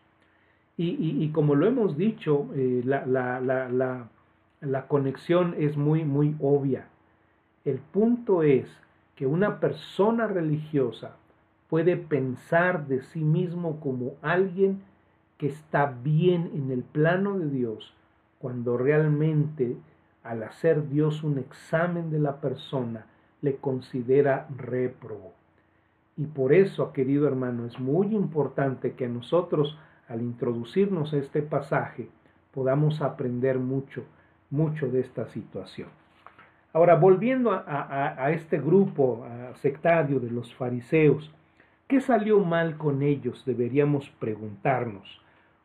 Y, 0.81 1.29
como 1.31 1.55
lo 1.55 1.67
hemos 1.67 1.97
dicho, 1.97 2.47
eh, 2.55 2.81
la, 2.85 3.05
la 3.05 4.09
conexión 4.87 5.55
es 5.57 5.77
muy, 5.77 6.03
muy 6.03 6.35
obvia. 6.39 6.87
El 7.65 7.79
punto 7.79 8.43
es 8.43 8.69
que 9.15 9.25
una 9.25 9.59
persona 9.59 10.27
religiosa 10.27 11.15
puede 11.69 11.97
pensar 11.97 12.87
de 12.87 13.01
sí 13.01 13.23
mismo 13.23 13.79
como 13.79 14.13
alguien 14.21 14.81
que 15.37 15.47
está 15.47 15.85
bien 16.03 16.51
en 16.53 16.71
el 16.71 16.83
plano 16.83 17.37
de 17.37 17.49
Dios, 17.49 17.93
cuando 18.39 18.77
realmente 18.77 19.77
al 20.23 20.43
hacer 20.43 20.89
Dios 20.89 21.23
un 21.23 21.37
examen 21.37 22.11
de 22.11 22.19
la 22.19 22.41
persona, 22.41 23.05
le 23.41 23.55
considera 23.55 24.47
réprobo. 24.55 25.33
Y 26.17 26.25
por 26.25 26.51
eso, 26.53 26.91
querido 26.91 27.27
hermano, 27.27 27.65
es 27.65 27.79
muy 27.79 28.13
importante 28.13 28.93
que 28.93 29.07
nosotros, 29.07 29.77
al 30.09 30.21
introducirnos 30.21 31.13
a 31.13 31.17
este 31.17 31.41
pasaje, 31.41 32.09
podamos 32.53 33.01
aprender 33.01 33.59
mucho, 33.59 34.03
mucho 34.49 34.87
de 34.89 35.01
esta 35.01 35.27
situación. 35.27 35.89
Ahora, 36.71 36.95
volviendo 36.95 37.51
a, 37.51 38.31
este 38.31 38.59
grupo 38.59 39.25
sectario 39.55 40.19
de 40.19 40.29
los 40.29 40.53
fariseos, 40.53 41.33
¿qué 41.87 41.99
salió 41.99 42.39
mal 42.39 42.77
con 42.77 43.01
ellos? 43.01 43.43
Deberíamos 43.45 44.09
preguntarnos. 44.19 45.19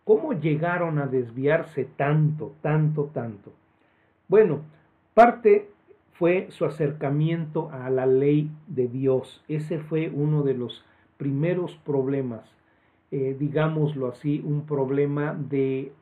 ¿Cómo 0.05 0.33
llegaron 0.33 0.99
a 0.99 1.07
desviarse 1.07 1.85
tanto, 1.97 2.55
tanto, 2.63 3.11
tanto? 3.13 3.53
Bueno, 4.29 4.63
parte 5.13 5.71
fue 6.15 6.47
su 6.51 6.65
acercamiento 6.65 7.71
a 7.71 7.91
la 7.91 8.07
ley 8.07 8.51
de 8.67 8.89
Dios. 8.89 9.45
Ese 9.49 9.79
fue 9.79 10.09
uno 10.09 10.43
de 10.43 10.55
los 10.55 10.85
primeros 11.17 11.77
problemas, 11.85 12.51
eh, 13.11 13.37
digámoslo 13.39 14.09
así, 14.09 14.43
un 14.45 14.67
problema 14.67 15.35
de 15.35 15.93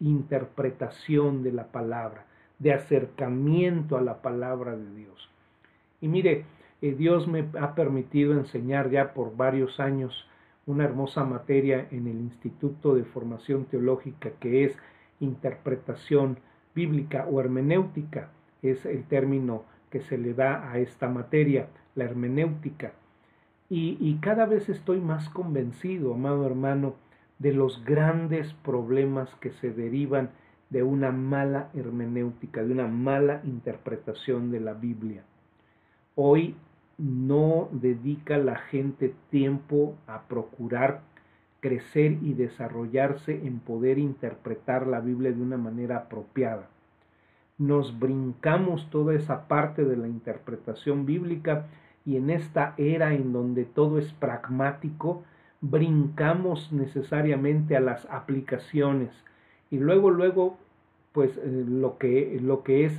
interpretación 0.00 1.42
de 1.42 1.52
la 1.52 1.66
palabra 1.68 2.26
de 2.58 2.72
acercamiento 2.72 3.96
a 3.96 4.02
la 4.02 4.22
palabra 4.22 4.76
de 4.76 4.94
Dios. 4.94 5.30
Y 6.00 6.08
mire, 6.08 6.44
eh, 6.82 6.94
Dios 6.94 7.26
me 7.26 7.46
ha 7.58 7.74
permitido 7.74 8.34
enseñar 8.34 8.90
ya 8.90 9.12
por 9.12 9.36
varios 9.36 9.80
años 9.80 10.26
una 10.66 10.84
hermosa 10.84 11.24
materia 11.24 11.88
en 11.90 12.06
el 12.06 12.20
Instituto 12.20 12.94
de 12.94 13.04
Formación 13.04 13.64
Teológica 13.64 14.30
que 14.38 14.64
es 14.64 14.78
interpretación 15.20 16.38
bíblica 16.74 17.26
o 17.30 17.40
hermenéutica, 17.40 18.30
es 18.62 18.86
el 18.86 19.04
término 19.04 19.64
que 19.90 20.00
se 20.00 20.16
le 20.18 20.34
da 20.34 20.70
a 20.70 20.78
esta 20.78 21.08
materia, 21.08 21.68
la 21.94 22.04
hermenéutica. 22.04 22.92
Y, 23.68 23.96
y 24.00 24.18
cada 24.20 24.46
vez 24.46 24.68
estoy 24.68 25.00
más 25.00 25.28
convencido, 25.30 26.14
amado 26.14 26.46
hermano, 26.46 26.94
de 27.40 27.52
los 27.52 27.84
grandes 27.84 28.52
problemas 28.62 29.28
que 29.40 29.50
se 29.54 29.72
derivan 29.72 30.30
de 30.68 30.84
una 30.84 31.10
mala 31.10 31.70
hermenéutica, 31.74 32.62
de 32.62 32.72
una 32.72 32.86
mala 32.86 33.40
interpretación 33.44 34.52
de 34.52 34.60
la 34.60 34.74
Biblia. 34.74 35.24
Hoy 36.14 36.54
no 36.98 37.68
dedica 37.72 38.36
la 38.36 38.56
gente 38.56 39.14
tiempo 39.30 39.96
a 40.06 40.28
procurar 40.28 41.00
crecer 41.60 42.18
y 42.22 42.34
desarrollarse 42.34 43.46
en 43.46 43.60
poder 43.60 43.98
interpretar 43.98 44.86
la 44.86 45.00
Biblia 45.00 45.32
de 45.32 45.42
una 45.42 45.56
manera 45.56 45.96
apropiada. 45.96 46.68
Nos 47.58 47.98
brincamos 47.98 48.88
toda 48.90 49.14
esa 49.14 49.48
parte 49.48 49.84
de 49.84 49.96
la 49.96 50.08
interpretación 50.08 51.06
bíblica 51.06 51.66
y 52.04 52.16
en 52.16 52.30
esta 52.30 52.74
era 52.76 53.14
en 53.14 53.32
donde 53.32 53.64
todo 53.64 53.98
es 53.98 54.12
pragmático, 54.14 55.22
brincamos 55.60 56.72
necesariamente 56.72 57.76
a 57.76 57.80
las 57.80 58.06
aplicaciones, 58.10 59.10
y 59.70 59.78
luego, 59.78 60.10
luego, 60.10 60.58
pues 61.12 61.36
eh, 61.36 61.64
lo, 61.68 61.98
que, 61.98 62.38
lo 62.42 62.62
que 62.62 62.86
es 62.86 62.92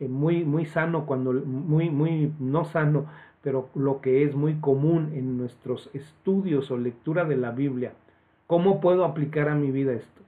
eh, 0.00 0.08
muy, 0.08 0.44
muy 0.44 0.66
sano, 0.66 1.06
cuando, 1.06 1.32
muy, 1.32 1.90
muy, 1.90 2.32
no 2.40 2.64
sano, 2.64 3.06
pero 3.42 3.68
lo 3.74 4.00
que 4.00 4.24
es 4.24 4.34
muy 4.34 4.54
común 4.54 5.12
en 5.14 5.38
nuestros 5.38 5.88
estudios 5.94 6.70
o 6.70 6.76
lectura 6.76 7.24
de 7.24 7.36
la 7.36 7.52
Biblia. 7.52 7.92
¿Cómo 8.48 8.80
puedo 8.80 9.04
aplicar 9.04 9.48
a 9.48 9.54
mi 9.54 9.70
vida 9.70 9.92
esto? 9.92 10.22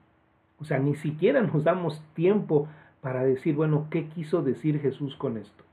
O 0.61 0.65
sea, 0.65 0.79
ni 0.79 0.95
siquiera 0.95 1.41
nos 1.43 1.65
damos 1.65 2.01
tiempo 2.15 2.69
para 3.01 3.25
decir, 3.25 3.55
bueno, 3.55 3.87
¿qué 3.91 4.07
quiso 4.09 4.43
decir 4.43 4.81
Jesús 4.81 5.17
con 5.17 5.37
esto? 5.37 5.65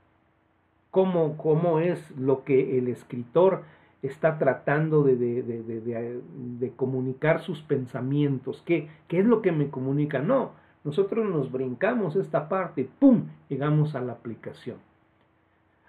¿Cómo, 0.90 1.36
cómo 1.36 1.78
es 1.78 2.10
lo 2.16 2.44
que 2.44 2.78
el 2.78 2.88
escritor 2.88 3.62
está 4.06 4.38
tratando 4.38 5.02
de, 5.02 5.16
de, 5.16 5.42
de, 5.42 6.20
de, 6.58 6.70
comunicar 6.72 7.42
sus 7.42 7.62
pensamientos? 7.62 8.62
¿Qué, 8.66 8.88
¿Qué 9.08 9.20
es 9.20 9.26
lo 9.26 9.42
que 9.42 9.52
me 9.52 9.70
comunica? 9.70 10.18
No, 10.18 10.52
nosotros 10.84 11.28
nos 11.28 11.50
brincamos 11.50 12.16
esta 12.16 12.48
parte, 12.48 12.88
¡pum!, 12.98 13.24
llegamos 13.48 13.94
a 13.94 14.00
la 14.00 14.12
aplicación. 14.12 14.76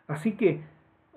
Así 0.07 0.33
que, 0.33 0.61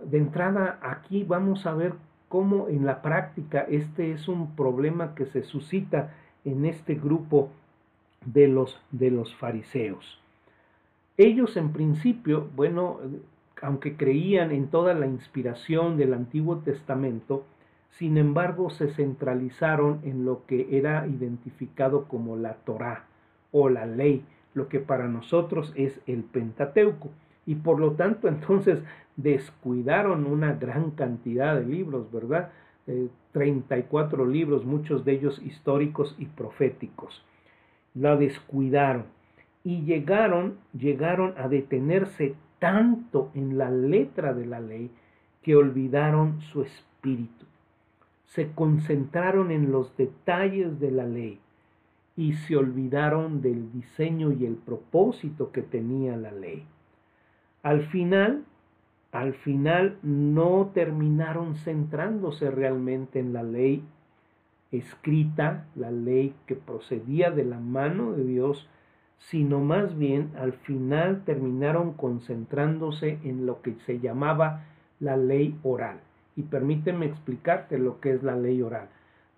de 0.03 0.19
entrada, 0.19 0.79
aquí 0.83 1.25
vamos 1.25 1.67
a 1.67 1.75
ver 1.75 1.95
cómo 2.29 2.69
en 2.69 2.87
la 2.87 3.03
práctica 3.03 3.61
este 3.69 4.13
es 4.13 4.29
un 4.29 4.55
problema 4.55 5.15
que 5.15 5.27
se 5.27 5.43
suscita 5.43 6.15
en 6.45 6.65
este 6.65 6.95
grupo 6.95 7.51
de 8.25 8.49
los, 8.49 8.81
de 8.91 9.11
los 9.11 9.35
fariseos. 9.35 10.21
Ellos 11.17 11.57
en 11.57 11.73
principio, 11.73 12.49
bueno, 12.57 12.99
aunque 13.63 13.97
creían 13.97 14.51
en 14.53 14.69
toda 14.69 14.95
la 14.95 15.07
inspiración 15.07 15.97
del 15.97 16.15
Antiguo 16.15 16.59
Testamento, 16.59 17.45
sin 17.91 18.17
embargo 18.17 18.71
se 18.71 18.89
centralizaron 18.89 20.01
en 20.05 20.25
lo 20.25 20.47
que 20.47 20.79
era 20.79 21.07
identificado 21.07 22.05
como 22.05 22.37
la 22.37 22.55
Torá, 22.55 23.05
o 23.53 23.69
la 23.69 23.87
ley, 23.87 24.25
lo 24.55 24.69
que 24.69 24.81
para 24.81 25.09
nosotros 25.09 25.73
es 25.77 26.01
el 26.07 26.23
Pentateuco. 26.23 27.11
Y 27.47 27.57
por 27.57 27.81
lo 27.81 27.93
tanto 27.93 28.29
entonces 28.29 28.81
descuidaron 29.17 30.27
una 30.27 30.55
gran 30.55 30.93
cantidad 30.93 31.57
de 31.57 31.67
libros, 31.67 32.11
¿verdad? 32.13 32.51
34 33.33 34.25
eh, 34.25 34.29
libros, 34.29 34.65
muchos 34.65 35.05
de 35.05 35.13
ellos 35.13 35.41
históricos 35.43 36.15
y 36.19 36.27
proféticos. 36.27 37.25
La 37.95 38.17
descuidaron 38.17 39.05
y 39.63 39.83
llegaron, 39.83 40.59
llegaron 40.73 41.35
a 41.37 41.49
detenerse 41.49 42.35
tanto 42.61 43.33
en 43.35 43.59
la 43.59 43.71
letra 43.71 44.33
de 44.33 44.47
la 44.47 44.61
ley 44.61 44.93
que 45.43 45.57
olvidaron 45.57 46.41
su 46.41 46.63
espíritu. 46.63 47.47
Se 48.27 48.53
concentraron 48.53 49.51
en 49.51 49.73
los 49.73 49.97
detalles 49.97 50.79
de 50.79 50.93
la 50.93 51.05
ley 51.05 51.41
y 52.17 52.35
se 52.35 52.57
olvidaron 52.57 53.43
del 53.43 53.73
diseño 53.73 54.31
y 54.31 54.47
el 54.47 54.55
propósito 54.55 55.51
que 55.51 55.63
tenía 55.63 56.17
la 56.17 56.31
ley. 56.31 56.65
Al 57.65 57.83
final, 57.87 58.45
al 59.11 59.35
final 59.35 59.99
no 60.05 60.71
terminaron 60.73 61.57
centrándose 61.57 62.51
realmente 62.53 63.19
en 63.19 63.33
la 63.33 63.43
ley 63.43 63.83
escrita, 64.71 65.67
la 65.75 65.91
ley 65.91 66.35
que 66.47 66.55
procedía 66.55 67.31
de 67.31 67.45
la 67.45 67.59
mano 67.59 68.13
de 68.13 68.25
Dios, 68.25 68.69
sino 69.29 69.61
más 69.61 69.97
bien 69.97 70.33
al 70.39 70.53
final 70.53 71.23
terminaron 71.25 71.93
concentrándose 71.93 73.19
en 73.23 73.47
lo 73.47 73.63
que 73.63 73.75
se 73.87 74.01
llamaba 74.01 74.65
la 74.99 75.17
ley 75.17 75.59
oral. 75.63 76.01
Y 76.37 76.43
permíteme 76.43 77.07
explicarte 77.07 77.79
lo 77.79 78.01
que 78.01 78.13
es 78.13 78.23
la 78.23 78.37
ley 78.37 78.63
oral. 78.63 78.89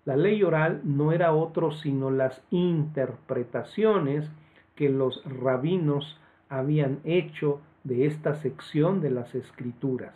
La 0.05 0.17
ley 0.17 0.43
oral 0.43 0.81
no 0.83 1.11
era 1.11 1.33
otro 1.33 1.71
sino 1.71 2.11
las 2.11 2.41
interpretaciones 2.49 4.29
que 4.75 4.89
los 4.89 5.23
rabinos 5.25 6.19
habían 6.49 6.99
hecho 7.03 7.61
de 7.83 8.05
esta 8.05 8.35
sección 8.35 9.01
de 9.01 9.11
las 9.11 9.35
escrituras. 9.35 10.13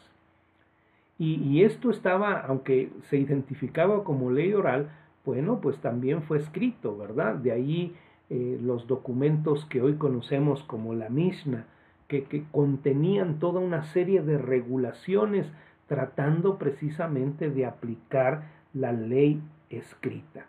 Y, 1.20 1.64
esto 1.64 1.90
estaba, 1.90 2.42
aunque 2.42 2.92
se 3.10 3.18
identificaba 3.18 4.04
como 4.04 4.30
ley 4.30 4.54
oral, 4.54 4.90
bueno, 5.26 5.60
pues 5.62 5.80
también 5.80 6.22
fue 6.22 6.38
escrito, 6.38 6.96
¿verdad? 6.96 7.34
De 7.36 7.52
ahí 7.52 7.96
eh, 8.30 8.60
los 8.62 8.88
documentos 8.88 9.66
que 9.66 9.82
hoy 9.82 9.96
conocemos 9.96 10.64
como 10.64 10.94
la 10.94 11.10
Mishnah, 11.10 11.66
que, 12.08 12.24
que 12.26 12.46
contenían 12.52 13.40
toda 13.40 13.60
una 13.60 13.84
serie 13.84 14.22
de 14.22 14.38
regulaciones 14.38 15.52
tratando 15.88 16.58
precisamente 16.58 17.50
de 17.50 17.66
aplicar 17.66 18.44
la 18.74 18.92
ley 18.92 19.42
escrita. 19.70 20.46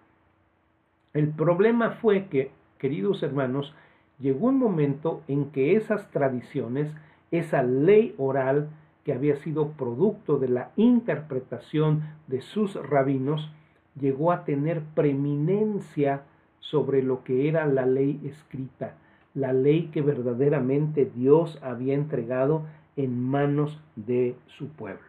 El 1.15 1.29
problema 1.29 1.93
fue 1.93 2.27
que, 2.27 2.51
queridos 2.79 3.23
hermanos, 3.23 3.75
llegó 4.19 4.49
un 4.49 4.59
momento 4.59 5.23
en 5.29 5.51
que 5.51 5.77
esas 5.77 6.11
tradiciones, 6.11 6.93
esa 7.31 7.63
ley 7.63 8.15
oral 8.19 8.69
que 9.05 9.13
había 9.13 9.37
sido 9.37 9.73
producto 9.73 10.39
de 10.39 10.49
la 10.49 10.71
interpretación 10.77 12.03
de 12.27 12.43
sus 12.43 12.75
rabinos, 12.75 13.51
llegó 13.99 14.33
a 14.33 14.45
tener 14.45 14.83
preeminencia 14.95 16.23
sobre 16.61 17.03
lo 17.03 17.25
que 17.25 17.49
era 17.49 17.67
la 17.67 17.87
ley 17.87 18.21
escrita, 18.25 18.95
la 19.35 19.53
ley 19.53 19.91
que 19.93 20.03
verdaderamente 20.03 21.11
Dios 21.15 21.59
había 21.63 21.95
entregado 21.95 22.65
en 22.97 23.23
manos 23.23 23.81
de 23.97 24.35
su 24.47 24.69
pueblo. 24.69 25.07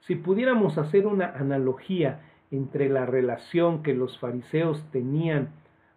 Si 0.00 0.14
pudiéramos 0.14 0.78
hacer 0.78 1.06
una 1.06 1.26
analogía 1.26 2.20
entre 2.50 2.88
la 2.88 3.06
relación 3.06 3.82
que 3.82 3.94
los 3.94 4.18
fariseos 4.18 4.84
tenían 4.90 5.50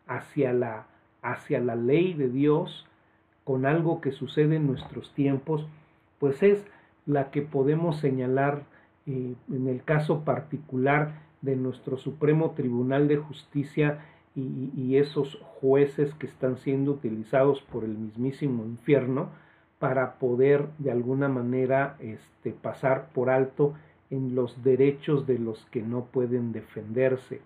hacia 0.07 0.53
la, 0.53 0.87
hacia 1.21 1.59
la 1.59 1.75
ley 1.75 2.13
de 2.13 2.29
Dios 2.29 2.87
con 3.43 3.65
algo 3.65 4.01
que 4.01 4.11
sucede 4.11 4.55
en 4.55 4.67
nuestros 4.67 5.13
tiempos, 5.13 5.67
pues 6.19 6.41
es 6.43 6.65
la 7.05 7.31
que 7.31 7.41
podemos 7.41 7.99
señalar 7.99 8.63
eh, 9.05 9.35
en 9.51 9.67
el 9.67 9.83
caso 9.83 10.23
particular 10.23 11.21
de 11.41 11.55
nuestro 11.57 11.97
Supremo 11.97 12.51
Tribunal 12.51 13.07
de 13.07 13.17
Justicia 13.17 13.99
y, 14.35 14.97
esos 14.97 15.39
jueces 15.59 16.13
que 16.15 16.27
están 16.27 16.57
siendo 16.57 16.91
utilizados 16.91 17.61
por 17.71 17.83
el 17.83 17.97
mismísimo 17.97 18.63
infierno 18.63 19.29
para 19.79 20.13
poder 20.15 20.67
de 20.77 20.91
alguna 20.91 21.27
manera 21.27 21.97
este, 21.99 22.51
pasar 22.51 23.09
por 23.13 23.29
alto 23.29 23.73
en 24.09 24.35
los 24.35 24.63
derechos 24.63 25.27
de 25.27 25.39
los 25.39 25.63
que 25.65 25.81
no 25.81 26.05
pueden 26.05 26.51
defenderse. 26.51 27.41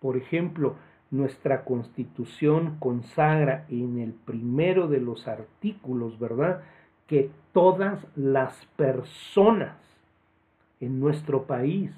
Por 0.00 0.16
ejemplo, 0.16 0.76
nuestra 1.10 1.64
constitución 1.64 2.76
consagra 2.78 3.64
en 3.68 3.98
el 3.98 4.12
primero 4.12 4.88
de 4.88 5.00
los 5.00 5.26
artículos, 5.26 6.18
¿verdad?, 6.18 6.62
que 7.06 7.30
todas 7.52 8.06
las 8.14 8.66
personas 8.76 9.76
en 10.80 11.00
nuestro 11.00 11.44
país 11.44 11.90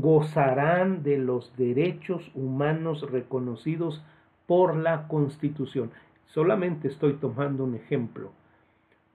gozarán 0.00 1.02
de 1.02 1.18
los 1.18 1.56
derechos 1.56 2.30
humanos 2.36 3.10
reconocidos 3.10 4.00
por 4.46 4.76
la 4.76 5.08
constitución. 5.08 5.90
Solamente 6.26 6.86
estoy 6.86 7.14
tomando 7.14 7.64
un 7.64 7.74
ejemplo. 7.74 8.30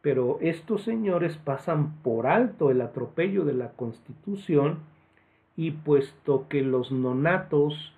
Pero 0.01 0.39
estos 0.41 0.83
señores 0.83 1.37
pasan 1.37 1.93
por 2.01 2.27
alto 2.27 2.69
el 2.69 2.81
atropello 2.81 3.45
de 3.45 3.53
la 3.53 3.69
Constitución 3.71 4.79
y 5.55 5.71
puesto 5.71 6.49
que 6.49 6.61
los 6.61 6.91
nonatos 6.91 7.93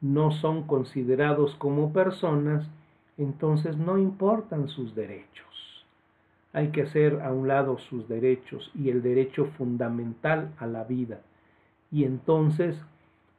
no 0.00 0.32
son 0.32 0.64
considerados 0.64 1.54
como 1.54 1.92
personas, 1.92 2.68
entonces 3.16 3.76
no 3.76 3.96
importan 3.96 4.68
sus 4.68 4.96
derechos. 4.96 5.86
Hay 6.52 6.70
que 6.70 6.82
hacer 6.82 7.20
a 7.22 7.32
un 7.32 7.46
lado 7.46 7.78
sus 7.78 8.08
derechos 8.08 8.72
y 8.74 8.90
el 8.90 9.02
derecho 9.02 9.46
fundamental 9.56 10.50
a 10.58 10.66
la 10.66 10.82
vida. 10.82 11.20
Y 11.94 12.02
entonces 12.02 12.76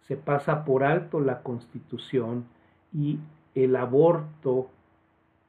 se 0.08 0.16
pasa 0.16 0.64
por 0.64 0.86
alto 0.86 1.20
la 1.20 1.44
constitución 1.44 2.46
y 2.94 3.20
el 3.54 3.76
aborto 3.76 4.70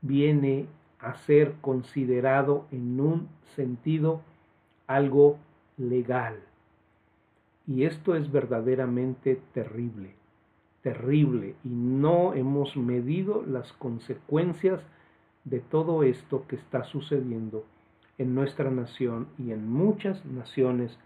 viene 0.00 0.66
a 0.98 1.14
ser 1.14 1.52
considerado 1.60 2.66
en 2.72 2.98
un 2.98 3.28
sentido 3.54 4.22
algo 4.88 5.38
legal. 5.76 6.40
Y 7.68 7.84
esto 7.84 8.16
es 8.16 8.32
verdaderamente 8.32 9.40
terrible, 9.54 10.16
terrible. 10.82 11.54
Y 11.62 11.68
no 11.68 12.34
hemos 12.34 12.76
medido 12.76 13.44
las 13.46 13.72
consecuencias 13.74 14.80
de 15.44 15.60
todo 15.60 16.02
esto 16.02 16.44
que 16.48 16.56
está 16.56 16.82
sucediendo 16.82 17.64
en 18.18 18.34
nuestra 18.34 18.68
nación 18.68 19.28
y 19.38 19.52
en 19.52 19.70
muchas 19.70 20.24
naciones 20.24 20.98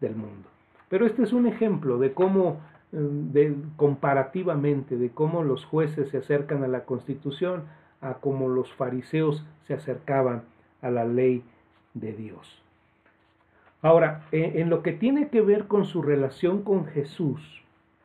del 0.00 0.14
mundo. 0.14 0.51
Pero 0.92 1.06
este 1.06 1.22
es 1.22 1.32
un 1.32 1.46
ejemplo 1.46 1.96
de 1.96 2.12
cómo, 2.12 2.60
de, 2.90 3.56
comparativamente, 3.76 4.98
de 4.98 5.08
cómo 5.08 5.42
los 5.42 5.64
jueces 5.64 6.10
se 6.10 6.18
acercan 6.18 6.62
a 6.64 6.68
la 6.68 6.84
Constitución, 6.84 7.62
a 8.02 8.16
como 8.16 8.50
los 8.50 8.70
fariseos 8.74 9.42
se 9.66 9.72
acercaban 9.72 10.42
a 10.82 10.90
la 10.90 11.06
ley 11.06 11.44
de 11.94 12.12
Dios. 12.12 12.62
Ahora, 13.80 14.26
en 14.32 14.68
lo 14.68 14.82
que 14.82 14.92
tiene 14.92 15.28
que 15.28 15.40
ver 15.40 15.66
con 15.66 15.86
su 15.86 16.02
relación 16.02 16.60
con 16.60 16.84
Jesús, 16.84 17.40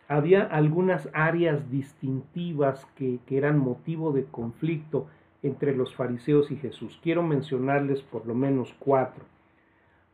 había 0.07 0.43
algunas 0.43 1.09
áreas 1.11 1.69
distintivas 1.69 2.85
que, 2.95 3.19
eran 3.29 3.59
motivo 3.59 4.13
de 4.13 4.23
conflicto 4.23 5.07
entre 5.43 5.75
los 5.75 5.93
fariseos 5.93 6.51
y 6.51 6.55
Jesús. 6.55 6.97
Quiero 7.03 7.21
mencionarles 7.21 8.01
por 8.01 8.25
lo 8.25 8.33
menos 8.33 8.73
cuatro. 8.79 9.25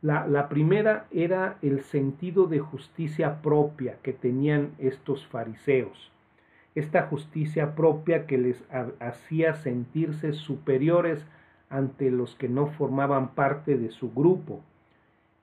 La, 0.04 0.50
primera 0.50 1.06
era 1.12 1.56
el 1.62 1.80
sentido 1.80 2.46
de 2.46 2.58
justicia 2.58 3.40
propia 3.40 3.96
que 4.02 4.12
tenían 4.12 4.72
estos 4.78 5.26
fariseos. 5.26 6.12
Esta 6.74 7.06
justicia 7.06 7.74
propia 7.74 8.26
que 8.26 8.36
les 8.36 8.62
hacía 9.00 9.54
sentirse 9.54 10.34
superiores 10.34 11.24
ante 11.70 12.10
los 12.10 12.34
que 12.34 12.50
no 12.50 12.66
formaban 12.66 13.28
parte 13.28 13.78
de 13.78 13.88
su 13.92 14.12
grupo. 14.12 14.60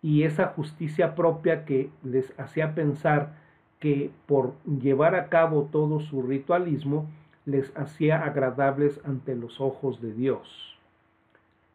Y 0.03 0.25
esa 0.25 0.49
justicia 0.49 1.15
propia 1.15 1.65
que 1.65 1.89
les 2.03 2.31
hacía 2.39 2.75
pensar 2.75 3.33
que 3.79 4.11
por 4.27 4.53
llevar 4.65 5.15
a 5.15 5.29
cabo 5.29 5.69
todo 5.71 6.01
su 6.01 6.21
ritualismo 6.21 7.09
les 7.47 7.75
hacía 7.75 8.23
agradables 8.23 9.01
ante 9.05 9.35
los 9.35 9.59
ojos 9.59 10.03
de 10.03 10.13
Dios. 10.13 10.70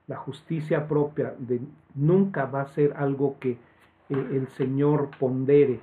La 0.06 0.16
justicia 0.16 0.86
propia 0.86 1.34
de, 1.38 1.60
nunca 1.94 2.46
va 2.46 2.62
a 2.62 2.68
ser 2.68 2.94
algo 2.96 3.36
que 3.40 3.50
eh, 3.52 3.58
el 4.08 4.48
Señor 4.48 5.10
pondere, 5.18 5.80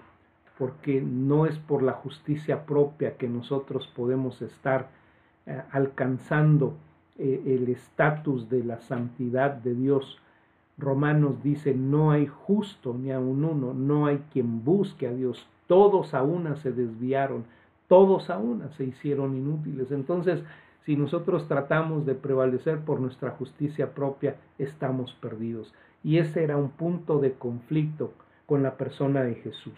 porque 0.57 1.01
no 1.01 1.45
es 1.45 1.57
por 1.57 1.83
la 1.83 1.93
justicia 1.93 2.65
propia 2.65 3.17
que 3.17 3.27
nosotros 3.27 3.87
podemos 3.95 4.41
estar 4.41 4.89
eh, 5.45 5.61
alcanzando 5.71 6.77
eh, 7.17 7.43
el 7.45 7.69
estatus 7.69 8.49
de 8.49 8.63
la 8.63 8.79
santidad 8.81 9.51
de 9.51 9.75
Dios. 9.75 10.19
Romanos 10.77 11.43
dice, 11.43 11.75
no 11.75 12.11
hay 12.11 12.27
justo 12.27 12.93
ni 12.93 13.11
aun 13.11 13.43
uno, 13.43 13.73
no 13.73 14.05
hay 14.05 14.23
quien 14.31 14.63
busque 14.63 15.07
a 15.07 15.13
Dios, 15.13 15.47
todos 15.67 16.13
a 16.13 16.23
una 16.23 16.55
se 16.55 16.71
desviaron, 16.71 17.43
todos 17.87 18.29
a 18.29 18.37
una 18.37 18.69
se 18.69 18.85
hicieron 18.85 19.35
inútiles. 19.35 19.91
Entonces, 19.91 20.41
si 20.85 20.95
nosotros 20.95 21.47
tratamos 21.47 22.05
de 22.05 22.15
prevalecer 22.15 22.79
por 22.79 22.99
nuestra 22.99 23.31
justicia 23.31 23.93
propia, 23.93 24.35
estamos 24.57 25.13
perdidos. 25.13 25.73
Y 26.03 26.17
ese 26.17 26.43
era 26.43 26.57
un 26.57 26.69
punto 26.69 27.19
de 27.19 27.33
conflicto 27.33 28.13
con 28.45 28.63
la 28.63 28.75
persona 28.75 29.23
de 29.23 29.35
Jesús. 29.35 29.77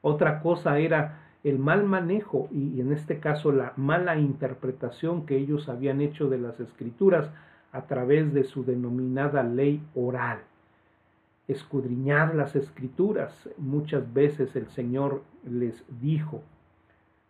Otra 0.00 0.40
cosa 0.40 0.78
era 0.78 1.20
el 1.44 1.58
mal 1.58 1.84
manejo 1.84 2.48
y 2.50 2.80
en 2.80 2.92
este 2.92 3.20
caso 3.20 3.52
la 3.52 3.74
mala 3.76 4.16
interpretación 4.16 5.26
que 5.26 5.36
ellos 5.36 5.68
habían 5.68 6.00
hecho 6.00 6.28
de 6.28 6.38
las 6.38 6.58
escrituras 6.60 7.30
a 7.72 7.82
través 7.82 8.32
de 8.32 8.44
su 8.44 8.64
denominada 8.64 9.42
ley 9.42 9.82
oral 9.94 10.38
escudriñar 11.48 12.34
las 12.34 12.56
escrituras. 12.56 13.32
Muchas 13.58 14.12
veces 14.12 14.54
el 14.56 14.68
Señor 14.68 15.22
les 15.44 15.84
dijo. 16.00 16.42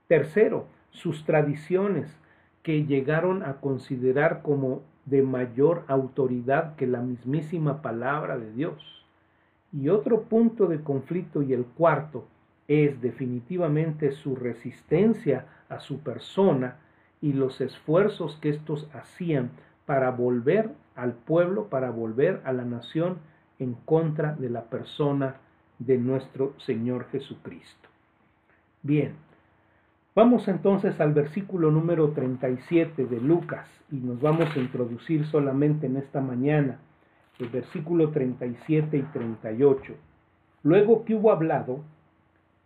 Tercero, 0.07 0.67
sus 0.91 1.25
tradiciones 1.25 2.17
que 2.65 2.87
llegaron 2.87 3.45
a 3.45 3.61
considerar 3.61 4.43
como 4.43 4.83
de 5.05 5.23
mayor 5.23 5.85
autoridad 5.87 6.75
que 6.77 6.87
la 6.87 7.03
mismísima 7.03 7.83
palabra 7.83 8.39
de 8.39 8.51
Dios. 8.53 9.05
Y 9.71 9.91
otro 9.91 10.23
punto 10.23 10.67
de 10.67 10.81
conflicto 10.81 11.43
y 11.43 11.53
el 11.53 11.67
cuarto 11.67 12.27
es 12.67 13.01
definitivamente 13.03 14.13
su 14.13 14.35
resistencia 14.35 15.47
a 15.69 15.79
su 15.79 16.01
persona 16.01 16.79
y 17.21 17.35
los 17.35 17.61
esfuerzos 17.61 18.39
que 18.41 18.49
estos 18.49 18.89
hacían 18.95 19.51
para 19.85 20.11
volver 20.11 20.71
al 20.97 21.13
pueblo, 21.13 21.69
para 21.69 21.91
volver 21.91 22.41
a 22.45 22.53
la 22.55 22.65
nación 22.65 23.19
en 23.59 23.75
contra 23.75 24.35
de 24.37 24.49
la 24.49 24.65
persona 24.65 25.37
de 25.79 25.99
nuestro 25.99 26.55
Señor 26.61 27.09
Jesucristo. 27.11 27.91
Bien, 28.83 29.15
vamos 30.15 30.49
entonces 30.49 31.01
al 31.01 31.13
versículo 31.13 31.71
número 31.71 32.11
37 32.11 33.07
de 33.07 33.21
Lucas 33.21 33.67
y 33.91 33.97
nos 33.97 34.21
vamos 34.21 34.55
a 34.55 34.59
introducir 34.59 35.27
solamente 35.27 35.87
en 35.87 35.97
esta 35.97 36.21
mañana 36.21 36.79
el 37.39 37.49
versículo 37.49 38.11
37 38.11 38.97
y 38.97 39.03
38. 39.03 39.95
Luego 40.63 41.05
que 41.05 41.15
hubo 41.15 41.33
hablado, 41.33 41.81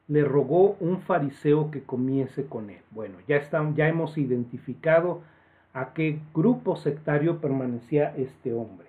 le 0.09 0.25
rogó 0.25 0.77
un 0.81 1.01
fariseo 1.01 1.71
que 1.71 1.83
comiese 1.83 2.47
con 2.47 2.71
él. 2.71 2.81
Bueno, 2.91 3.17
ya, 3.27 3.37
está, 3.37 3.67
ya 3.75 3.89
hemos 3.89 4.17
identificado 4.17 5.23
a 5.75 5.93
qué 5.93 6.19
grupo 6.35 6.77
sectario 6.77 7.41
permanecía 7.41 8.15
este 8.17 8.53
hombre. 8.53 8.89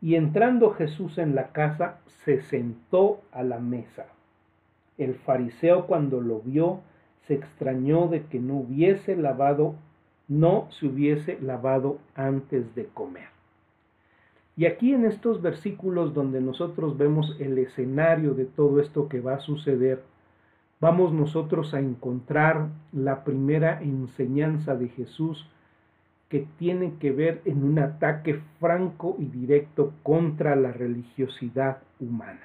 Y 0.00 0.14
entrando 0.14 0.70
Jesús 0.72 1.18
en 1.18 1.34
la 1.34 1.48
casa, 1.48 1.98
se 2.24 2.42
sentó 2.42 3.22
a 3.32 3.42
la 3.42 3.58
mesa. 3.58 4.06
El 4.98 5.14
fariseo 5.14 5.86
cuando 5.86 6.20
lo 6.20 6.40
vio, 6.40 6.80
se 7.26 7.34
extrañó 7.34 8.08
de 8.08 8.24
que 8.24 8.38
no 8.38 8.54
hubiese 8.54 9.16
lavado, 9.16 9.74
no 10.28 10.68
se 10.70 10.86
hubiese 10.86 11.38
lavado 11.40 11.98
antes 12.14 12.74
de 12.74 12.86
comer. 12.86 13.28
Y 14.56 14.64
aquí 14.64 14.94
en 14.94 15.04
estos 15.04 15.42
versículos 15.42 16.14
donde 16.14 16.40
nosotros 16.40 16.96
vemos 16.96 17.36
el 17.38 17.58
escenario 17.58 18.32
de 18.34 18.46
todo 18.46 18.80
esto 18.80 19.08
que 19.08 19.20
va 19.20 19.34
a 19.34 19.40
suceder, 19.40 20.02
vamos 20.80 21.12
nosotros 21.12 21.74
a 21.74 21.80
encontrar 21.80 22.68
la 22.92 23.22
primera 23.24 23.82
enseñanza 23.82 24.74
de 24.74 24.88
Jesús 24.88 25.46
que 26.28 26.46
tiene 26.58 26.94
que 26.98 27.12
ver 27.12 27.42
en 27.44 27.62
un 27.62 27.78
ataque 27.78 28.40
franco 28.58 29.16
y 29.18 29.26
directo 29.26 29.92
contra 30.02 30.56
la 30.56 30.72
religiosidad 30.72 31.78
humana. 32.00 32.40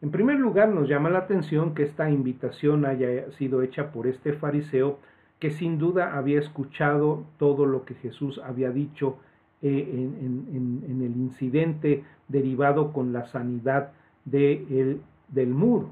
En 0.00 0.10
primer 0.10 0.38
lugar, 0.38 0.68
nos 0.68 0.88
llama 0.88 1.10
la 1.10 1.18
atención 1.18 1.74
que 1.74 1.82
esta 1.82 2.08
invitación 2.08 2.86
haya 2.86 3.30
sido 3.32 3.62
hecha 3.62 3.90
por 3.90 4.06
este 4.06 4.32
fariseo 4.32 4.98
que 5.40 5.50
sin 5.50 5.78
duda 5.78 6.16
había 6.16 6.38
escuchado 6.38 7.24
todo 7.38 7.66
lo 7.66 7.84
que 7.84 7.94
Jesús 7.94 8.40
había 8.44 8.70
dicho 8.70 9.18
eh, 9.62 9.88
en, 9.90 11.02
el 11.02 11.16
incidente 11.16 12.04
derivado 12.28 12.92
con 12.92 13.12
la 13.12 13.26
sanidad 13.26 13.92
del 14.24 15.00
muro. 15.48 15.90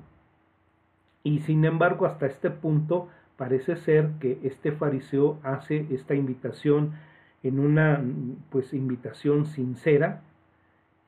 Y 1.24 1.40
sin 1.40 1.64
embargo, 1.64 2.06
hasta 2.06 2.26
este 2.26 2.50
punto 2.50 3.08
parece 3.36 3.76
ser 3.76 4.10
que 4.20 4.38
este 4.42 4.72
fariseo 4.72 5.38
hace 5.42 5.86
esta 5.90 6.14
invitación 6.14 6.92
en 7.42 7.58
una 7.58 8.02
pues 8.50 8.72
invitación 8.72 9.46
sincera, 9.46 10.22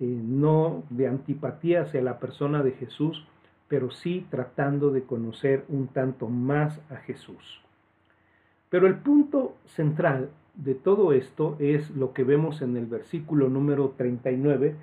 eh, 0.00 0.04
no 0.04 0.84
de 0.90 1.08
antipatía 1.08 1.82
hacia 1.82 2.02
la 2.02 2.18
persona 2.18 2.62
de 2.62 2.72
Jesús, 2.72 3.26
pero 3.68 3.90
sí 3.90 4.26
tratando 4.30 4.90
de 4.90 5.02
conocer 5.02 5.64
un 5.68 5.88
tanto 5.88 6.28
más 6.28 6.80
a 6.90 6.96
Jesús. 6.96 7.60
Pero 8.70 8.86
el 8.86 8.96
punto 8.96 9.56
central 9.66 10.30
de 10.54 10.74
todo 10.74 11.12
esto 11.12 11.56
es 11.58 11.90
lo 11.90 12.12
que 12.12 12.24
vemos 12.24 12.62
en 12.62 12.76
el 12.76 12.86
versículo 12.86 13.48
número 13.48 13.94
39, 13.96 14.76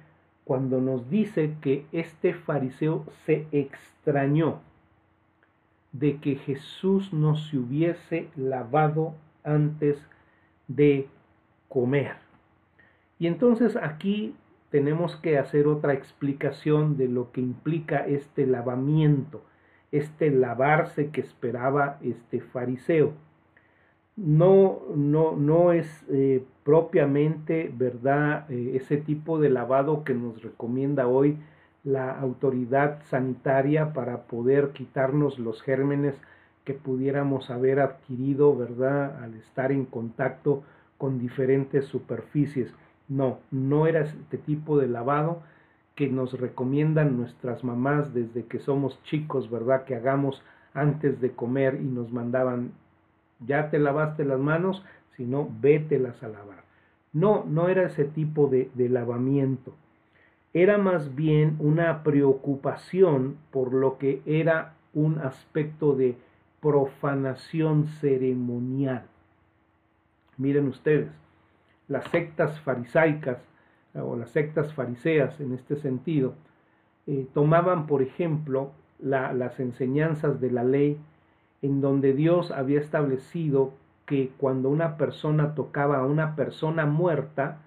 cuando 0.43 0.80
nos 0.80 1.10
dice 1.10 1.56
que 1.62 1.86
este 1.91 2.34
fariseo 2.34 3.06
se 3.25 3.47
extrañó 3.51 4.60
de 5.91 6.17
que 6.17 6.36
Jesús 6.36 7.13
no 7.13 7.36
se 7.36 7.58
hubiese 7.58 8.30
lavado 8.36 9.15
antes 9.43 9.97
de 10.67 11.08
comer. 11.69 12.17
Y 13.17 13.28
entonces 13.28 13.75
aquí 13.75 14.36
tenemos 14.75 15.15
que 15.15 15.38
hacer 15.38 15.67
otra 15.67 15.93
explicación 15.93 16.97
de 16.97 17.07
lo 17.07 17.31
que 17.31 17.39
implica 17.39 18.05
este 18.05 18.45
lavamiento, 18.45 19.41
este 19.93 20.29
lavarse 20.29 21.11
que 21.11 21.21
esperaba 21.21 21.97
este 22.01 22.41
fariseo. 22.41 23.13
No, 24.17 24.81
no, 24.93 25.38
no 25.38 25.71
es 25.71 25.88
eh, 26.09 26.43
propiamente, 26.65 27.71
¿verdad?, 27.73 28.51
eh, 28.51 28.73
ese 28.75 28.97
tipo 28.97 29.39
de 29.39 29.49
lavado 29.49 30.03
que 30.03 30.13
nos 30.13 30.43
recomienda 30.43 31.07
hoy 31.07 31.38
la 31.85 32.11
autoridad 32.11 33.01
sanitaria 33.05 33.93
para 33.93 34.23
poder 34.23 34.71
quitarnos 34.71 35.39
los 35.39 35.61
gérmenes 35.61 36.15
que 36.65 36.73
pudiéramos 36.73 37.49
haber 37.49 37.79
adquirido, 37.79 38.57
¿verdad?, 38.57 39.23
al 39.23 39.35
estar 39.35 39.71
en 39.71 39.85
contacto 39.85 40.63
con 40.97 41.17
diferentes 41.17 41.85
superficies. 41.85 42.73
No, 43.07 43.39
no 43.51 43.87
era 43.87 44.01
este 44.01 44.37
tipo 44.37 44.77
de 44.77 44.87
lavado 44.87 45.41
que 45.95 46.07
nos 46.07 46.39
recomiendan 46.39 47.17
nuestras 47.17 47.63
mamás 47.63 48.13
desde 48.13 48.45
que 48.45 48.59
somos 48.59 49.01
chicos, 49.03 49.49
¿verdad?, 49.49 49.85
que 49.85 49.95
hagamos 49.95 50.41
antes 50.73 51.21
de 51.21 51.31
comer 51.31 51.79
y 51.81 51.85
nos 51.85 52.11
mandaban, 52.11 52.71
ya 53.45 53.69
te 53.69 53.79
lavaste 53.79 54.25
las 54.25 54.39
manos, 54.39 54.83
sino 55.15 55.49
vételas 55.61 56.21
a 56.21 56.27
lavar. 56.27 56.63
No, 57.13 57.45
no 57.47 57.69
era 57.69 57.83
ese 57.83 58.03
tipo 58.03 58.47
de, 58.47 58.69
de 58.73 58.89
lavamiento 58.89 59.73
era 60.55 60.77
más 60.77 61.13
bien 61.13 61.57
una 61.59 62.01
preocupación 62.01 63.35
por 63.51 63.73
lo 63.73 63.97
que 63.97 64.21
era 64.25 64.75
un 64.93 65.19
aspecto 65.19 65.93
de 65.93 66.15
profanación 66.61 67.87
ceremonial. 67.99 69.03
Miren 70.37 70.69
ustedes, 70.69 71.09
las 71.88 72.06
sectas 72.06 72.60
farisaicas 72.62 73.38
o 73.93 74.15
las 74.15 74.32
sectas 74.32 74.74
fariseas 74.74 75.39
en 75.39 75.54
este 75.54 75.76
sentido 75.78 76.34
eh, 77.08 77.28
tomaban, 77.34 77.88
por 77.88 78.02
ejemplo, 78.02 78.71
las 79.00 79.60
enseñanzas 79.60 80.39
de 80.41 80.52
la 80.52 80.63
ley 80.63 80.98
en 81.62 81.82
donde 81.82 82.13
Dios 82.13 82.52
había 82.52 82.80
establecido 82.80 83.74
que 84.06 84.32
cuando 84.38 84.69
una 84.69 84.98
persona 84.98 85.56
tocaba 85.56 85.98
a 85.98 86.06
una 86.06 86.36
persona 86.36 86.86
muerta, 86.86 87.60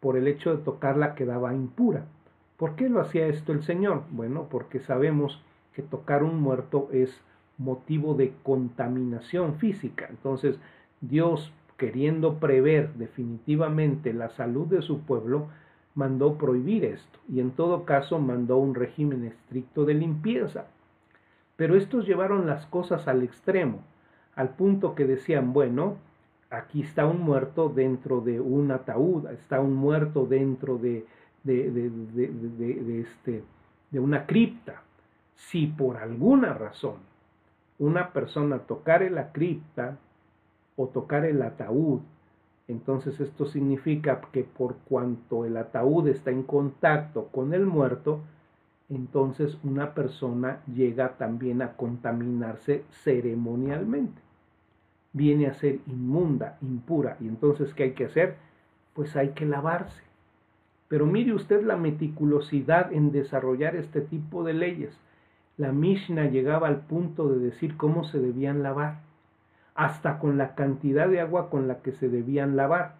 por 0.00 0.18
el 0.18 0.28
hecho 0.28 0.54
de 0.54 0.62
tocarla 0.62 1.14
quedaba 1.14 1.54
impura. 1.54 2.04
¿Por 2.58 2.76
qué 2.76 2.88
lo 2.88 3.00
hacía 3.00 3.26
esto 3.26 3.52
el 3.52 3.62
Señor? 3.62 4.02
Bueno, 4.10 4.48
porque 4.50 4.78
sabemos 4.80 5.42
que 5.74 5.82
tocar 5.82 6.22
un 6.22 6.40
muerto 6.40 6.88
es 6.92 7.18
motivo 7.56 8.14
de 8.14 8.34
contaminación 8.42 9.56
física. 9.56 10.06
Entonces, 10.10 10.58
Dios, 11.00 11.52
queriendo 11.76 12.38
prever 12.38 12.92
definitivamente 12.94 14.12
la 14.12 14.28
salud 14.30 14.66
de 14.66 14.82
su 14.82 15.00
pueblo, 15.00 15.48
mandó 15.94 16.36
prohibir 16.36 16.84
esto 16.84 17.18
y 17.28 17.40
en 17.40 17.52
todo 17.52 17.84
caso 17.84 18.18
mandó 18.18 18.58
un 18.58 18.74
régimen 18.74 19.24
estricto 19.24 19.84
de 19.84 19.94
limpieza. 19.94 20.66
Pero 21.56 21.76
estos 21.76 22.06
llevaron 22.06 22.46
las 22.46 22.66
cosas 22.66 23.06
al 23.06 23.22
extremo, 23.22 23.82
al 24.34 24.50
punto 24.50 24.94
que 24.94 25.04
decían, 25.04 25.52
bueno, 25.52 25.96
aquí 26.50 26.82
está 26.82 27.06
un 27.06 27.20
muerto 27.20 27.68
dentro 27.68 28.20
de 28.20 28.40
un 28.40 28.70
ataúd, 28.70 29.26
está 29.30 29.60
un 29.60 29.74
muerto 29.74 30.26
dentro 30.26 30.78
de, 30.78 31.06
de, 31.44 31.70
de, 31.70 33.00
este, 33.00 33.44
de 33.90 34.00
una 34.00 34.26
cripta. 34.26 34.82
Si 35.36 35.66
por 35.66 35.96
alguna 35.96 36.54
razón 36.54 36.96
una 37.78 38.12
persona 38.12 38.60
tocare 38.60 39.10
la 39.10 39.32
cripta 39.32 39.98
o 40.76 40.88
tocar 40.88 41.24
el 41.24 41.42
ataúd, 41.42 42.00
entonces 42.66 43.20
esto 43.20 43.44
significa 43.46 44.20
que 44.32 44.42
por 44.44 44.76
cuanto 44.88 45.44
el 45.44 45.56
ataúd 45.56 46.08
está 46.08 46.30
en 46.30 46.42
contacto 46.42 47.26
con 47.26 47.52
el 47.52 47.66
muerto, 47.66 48.20
entonces 48.88 49.58
una 49.62 49.94
persona 49.94 50.60
llega 50.66 51.16
también 51.16 51.60
a 51.62 51.76
contaminarse 51.76 52.84
ceremonialmente. 52.90 54.20
Viene 55.12 55.46
a 55.46 55.54
ser 55.54 55.80
inmunda, 55.86 56.58
impura. 56.62 57.16
¿Y 57.20 57.28
entonces 57.28 57.72
qué 57.74 57.84
hay 57.84 57.92
que 57.92 58.06
hacer? 58.06 58.36
Pues 58.94 59.14
hay 59.16 59.30
que 59.30 59.46
lavarse. 59.46 60.02
Pero 60.88 61.06
mire 61.06 61.34
usted 61.34 61.62
la 61.62 61.76
meticulosidad 61.76 62.92
en 62.92 63.12
desarrollar 63.12 63.76
este 63.76 64.00
tipo 64.00 64.42
de 64.42 64.54
leyes. 64.54 64.98
La 65.56 65.72
Mishnah 65.72 66.30
llegaba 66.30 66.68
al 66.68 66.80
punto 66.80 67.28
de 67.28 67.38
decir 67.38 67.76
cómo 67.76 68.04
se 68.04 68.18
debían 68.18 68.62
lavar 68.62 69.00
hasta 69.74 70.18
con 70.18 70.38
la 70.38 70.54
cantidad 70.54 71.08
de 71.08 71.20
agua 71.20 71.50
con 71.50 71.68
la 71.68 71.82
que 71.82 71.92
se 71.92 72.08
debían 72.08 72.56
lavar. 72.56 72.96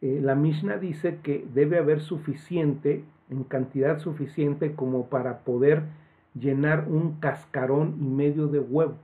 Eh, 0.00 0.20
la 0.22 0.34
Mishnah 0.34 0.78
dice 0.78 1.18
que 1.22 1.46
debe 1.54 1.78
haber 1.78 2.00
suficiente, 2.00 3.04
en 3.30 3.44
cantidad 3.44 3.98
suficiente 3.98 4.74
como 4.74 5.06
para 5.06 5.38
poder 5.38 5.84
llenar 6.34 6.86
un 6.88 7.18
cascarón 7.20 7.96
y 8.00 8.06
medio 8.06 8.48
de 8.48 8.60
huevo. 8.60 8.96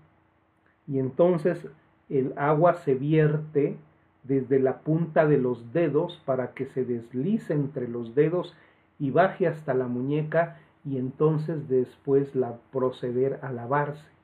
Y 0.86 0.98
entonces 0.98 1.66
el 2.08 2.32
agua 2.36 2.74
se 2.74 2.94
vierte 2.94 3.76
desde 4.24 4.58
la 4.58 4.78
punta 4.78 5.26
de 5.26 5.38
los 5.38 5.72
dedos 5.72 6.20
para 6.24 6.52
que 6.52 6.66
se 6.66 6.84
deslice 6.84 7.54
entre 7.54 7.88
los 7.88 8.14
dedos 8.14 8.54
y 8.98 9.10
baje 9.10 9.46
hasta 9.46 9.74
la 9.74 9.86
muñeca 9.86 10.58
y 10.84 10.96
entonces 10.98 11.68
después 11.68 12.34
la 12.34 12.56
proceder 12.72 13.38
a 13.42 13.52
lavarse. 13.52 14.17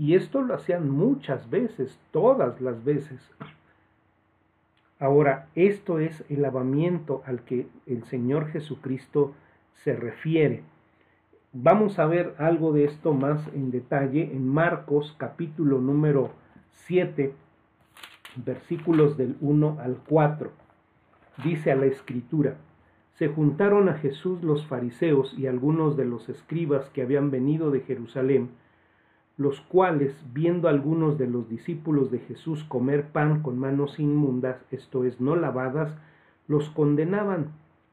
Y 0.00 0.14
esto 0.14 0.40
lo 0.40 0.54
hacían 0.54 0.88
muchas 0.88 1.50
veces, 1.50 2.00
todas 2.10 2.58
las 2.62 2.82
veces. 2.84 3.20
Ahora, 4.98 5.48
esto 5.54 5.98
es 5.98 6.24
el 6.30 6.40
lavamiento 6.40 7.22
al 7.26 7.42
que 7.42 7.66
el 7.84 8.04
Señor 8.04 8.48
Jesucristo 8.48 9.34
se 9.74 9.94
refiere. 9.94 10.62
Vamos 11.52 11.98
a 11.98 12.06
ver 12.06 12.34
algo 12.38 12.72
de 12.72 12.84
esto 12.84 13.12
más 13.12 13.46
en 13.48 13.70
detalle 13.70 14.22
en 14.32 14.48
Marcos 14.48 15.14
capítulo 15.18 15.82
número 15.82 16.30
7, 16.86 17.34
versículos 18.36 19.18
del 19.18 19.36
1 19.42 19.80
al 19.82 19.98
4. 20.08 20.50
Dice 21.44 21.72
a 21.72 21.76
la 21.76 21.84
escritura, 21.84 22.56
se 23.18 23.28
juntaron 23.28 23.90
a 23.90 23.98
Jesús 23.98 24.42
los 24.42 24.66
fariseos 24.66 25.38
y 25.38 25.46
algunos 25.46 25.98
de 25.98 26.06
los 26.06 26.30
escribas 26.30 26.88
que 26.88 27.02
habían 27.02 27.30
venido 27.30 27.70
de 27.70 27.80
Jerusalén, 27.80 28.48
los 29.40 29.58
cuales, 29.62 30.14
viendo 30.34 30.68
algunos 30.68 31.16
de 31.16 31.26
los 31.26 31.48
discípulos 31.48 32.10
de 32.10 32.18
Jesús 32.18 32.62
comer 32.64 33.06
pan 33.06 33.42
con 33.42 33.58
manos 33.58 33.98
inmundas, 33.98 34.62
esto 34.70 35.02
es, 35.04 35.18
no 35.18 35.34
lavadas, 35.34 35.96
los 36.46 36.68
condenaban, 36.68 37.46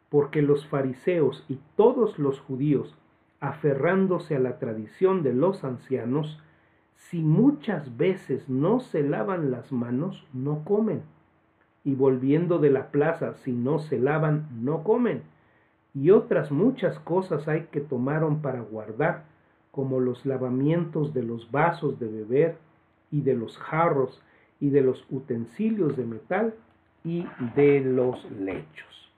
porque 0.09 0.41
los 0.41 0.67
fariseos 0.67 1.45
y 1.47 1.57
todos 1.77 2.19
los 2.19 2.41
judíos, 2.41 2.93
aferrándose 3.39 4.35
a 4.35 4.39
la 4.39 4.59
tradición 4.59 5.23
de 5.23 5.33
los 5.33 5.63
ancianos, 5.63 6.37
si 6.97 7.21
muchas 7.21 7.95
veces 7.95 8.49
no 8.49 8.81
se 8.81 9.01
lavan 9.03 9.49
las 9.49 9.71
manos, 9.71 10.27
no 10.33 10.65
comen. 10.65 11.03
Y 11.85 11.95
volviendo 11.95 12.59
de 12.59 12.71
la 12.71 12.91
plaza, 12.91 13.35
si 13.35 13.53
no 13.53 13.79
se 13.79 13.97
lavan, 13.99 14.49
no 14.65 14.83
comen. 14.83 15.21
Y 15.93 16.11
otras 16.11 16.51
muchas 16.51 16.99
cosas 16.99 17.47
hay 17.47 17.67
que 17.71 17.79
tomaron 17.79 18.41
para 18.41 18.59
guardar, 18.59 19.36
como 19.77 19.99
los 19.99 20.25
lavamientos 20.25 21.13
de 21.13 21.21
los 21.21 21.51
vasos 21.51 21.99
de 21.99 22.07
beber 22.07 22.57
y 23.11 23.21
de 23.21 23.35
los 23.35 23.59
jarros 23.59 24.23
y 24.59 24.71
de 24.71 24.81
los 24.81 25.05
utensilios 25.11 25.95
de 25.95 26.03
metal 26.03 26.55
y 27.03 27.27
de 27.55 27.81
los 27.81 28.25
lechos. 28.31 29.11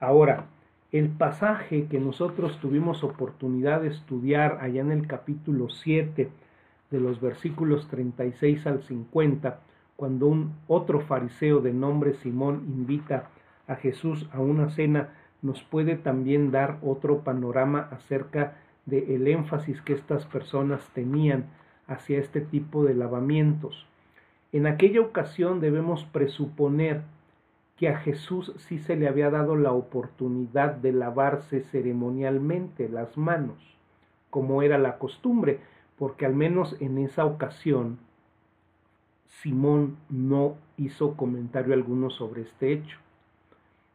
Ahora, 0.00 0.46
el 0.92 1.10
pasaje 1.10 1.88
que 1.90 2.00
nosotros 2.00 2.58
tuvimos 2.58 3.04
oportunidad 3.04 3.82
de 3.82 3.88
estudiar 3.88 4.60
allá 4.62 4.80
en 4.80 4.92
el 4.92 5.06
capítulo 5.06 5.68
7 5.68 6.30
de 6.90 6.98
los 6.98 7.20
versículos 7.20 7.86
36 7.88 8.66
al 8.66 8.82
50, 8.82 9.60
cuando 9.94 10.26
un 10.26 10.54
otro 10.68 11.00
fariseo 11.00 11.60
de 11.60 11.74
nombre 11.74 12.14
Simón 12.14 12.64
invita 12.66 13.28
a 13.68 13.74
Jesús 13.74 14.26
a 14.32 14.40
una 14.40 14.70
cena, 14.70 15.10
nos 15.42 15.62
puede 15.64 15.96
también 15.96 16.50
dar 16.50 16.78
otro 16.80 17.18
panorama 17.18 17.90
acerca 17.90 18.56
del 18.86 19.26
énfasis 19.26 19.82
que 19.82 19.92
estas 19.92 20.24
personas 20.26 20.88
tenían 20.94 21.46
hacia 21.86 22.18
este 22.18 22.40
tipo 22.40 22.84
de 22.84 22.94
lavamientos. 22.94 23.86
En 24.52 24.66
aquella 24.66 25.00
ocasión 25.00 25.60
debemos 25.60 26.04
presuponer 26.04 27.02
que 27.76 27.88
a 27.88 27.98
Jesús 27.98 28.52
sí 28.56 28.78
se 28.78 28.96
le 28.96 29.08
había 29.08 29.30
dado 29.30 29.56
la 29.56 29.72
oportunidad 29.72 30.74
de 30.76 30.92
lavarse 30.92 31.60
ceremonialmente 31.60 32.88
las 32.88 33.18
manos, 33.18 33.58
como 34.30 34.62
era 34.62 34.78
la 34.78 34.98
costumbre, 34.98 35.60
porque 35.98 36.24
al 36.24 36.34
menos 36.34 36.76
en 36.80 36.98
esa 36.98 37.26
ocasión 37.26 37.98
Simón 39.42 39.96
no 40.08 40.56
hizo 40.76 41.16
comentario 41.16 41.74
alguno 41.74 42.10
sobre 42.10 42.42
este 42.42 42.72
hecho. 42.72 42.98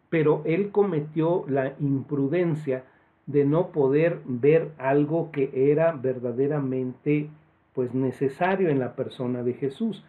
Pero 0.09 0.43
él 0.45 0.71
cometió 0.71 1.45
la 1.47 1.73
imprudencia 1.79 2.83
de 3.25 3.45
no 3.45 3.67
poder 3.67 4.19
ver 4.25 4.71
algo 4.77 5.31
que 5.31 5.71
era 5.71 5.91
verdaderamente 5.93 7.29
pues 7.73 7.93
necesario 7.93 8.69
en 8.69 8.79
la 8.79 8.95
persona 8.95 9.43
de 9.43 9.53
Jesús, 9.53 10.03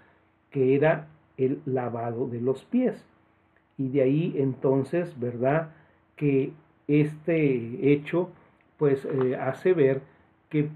que 0.51 0.75
era 0.75 1.09
el 1.37 1.61
lavado 1.65 2.27
de 2.29 2.41
los 2.41 2.65
pies. 2.65 3.05
Y 3.79 3.89
de 3.89 4.03
ahí 4.03 4.35
entonces, 4.37 5.19
¿verdad? 5.19 5.71
Que 6.17 6.53
este 6.89 7.93
hecho 7.93 8.31
pues 8.79 9.05
eh, 9.05 9.37
hace 9.37 9.75
ver 9.75 10.03
que 10.49 10.69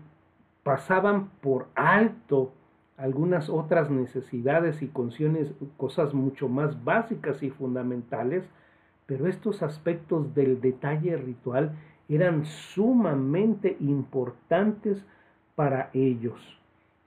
pasaban 0.62 1.29
por 1.40 1.66
alto 1.75 2.53
algunas 2.96 3.51
otras 3.51 3.90
necesidades 3.90 4.81
y 4.83 4.90
cosas 5.77 6.14
mucho 6.14 6.49
más 6.49 6.83
básicas 6.85 7.42
y 7.42 7.51
fundamentales, 7.51 8.44
pero 9.07 9.27
estos 9.27 9.62
aspectos 9.62 10.35
del 10.35 10.61
detalle 10.61 11.16
ritual 11.16 11.72
eran 12.09 12.45
sumamente 12.45 13.77
importantes 13.81 15.05
para 15.55 15.90
ellos, 15.92 16.40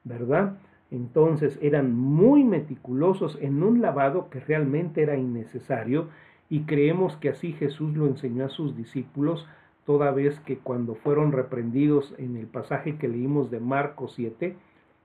¿verdad? 0.03 0.57
Entonces 0.91 1.57
eran 1.61 1.95
muy 1.95 2.43
meticulosos 2.43 3.37
en 3.41 3.63
un 3.63 3.81
lavado 3.81 4.29
que 4.29 4.39
realmente 4.39 5.03
era 5.03 5.15
innecesario 5.15 6.09
y 6.49 6.61
creemos 6.61 7.15
que 7.17 7.29
así 7.29 7.53
Jesús 7.53 7.95
lo 7.95 8.07
enseñó 8.07 8.45
a 8.45 8.49
sus 8.49 8.75
discípulos 8.75 9.47
toda 9.85 10.11
vez 10.11 10.39
que 10.41 10.57
cuando 10.57 10.95
fueron 10.95 11.31
reprendidos 11.31 12.13
en 12.17 12.35
el 12.35 12.47
pasaje 12.47 12.97
que 12.97 13.07
leímos 13.07 13.49
de 13.51 13.59
Marcos 13.59 14.13
7, 14.15 14.55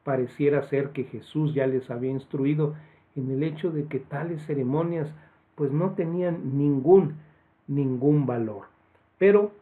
pareciera 0.04 0.62
ser 0.64 0.90
que 0.90 1.04
Jesús 1.04 1.54
ya 1.54 1.66
les 1.66 1.90
había 1.90 2.11
instruido 2.11 2.74
en 3.14 3.30
el 3.30 3.42
hecho 3.42 3.70
de 3.70 3.85
que 3.85 4.00
tales 4.00 4.44
ceremonias 4.44 5.12
pues 5.54 5.70
no 5.70 5.92
tenían 5.92 6.59
ningún 6.59 7.14
ningún 7.66 8.26
valor. 8.26 8.64
Pero 9.18 9.52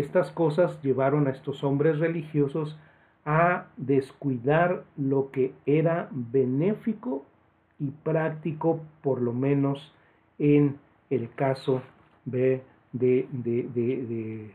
estas 0.00 0.30
cosas 0.32 0.80
llevaron 0.82 1.26
a 1.26 1.30
estos 1.30 1.64
hombres 1.64 1.98
religiosos 1.98 2.78
a 3.24 3.66
descuidar 3.76 4.84
lo 4.96 5.30
que 5.30 5.52
era 5.66 6.08
benéfico 6.12 7.24
y 7.78 7.90
práctico, 7.90 8.80
por 9.02 9.20
lo 9.20 9.32
menos 9.32 9.92
en 10.38 10.78
el 11.10 11.28
caso 11.34 11.82
de, 12.24 12.62
de, 12.92 13.26
de, 13.32 14.54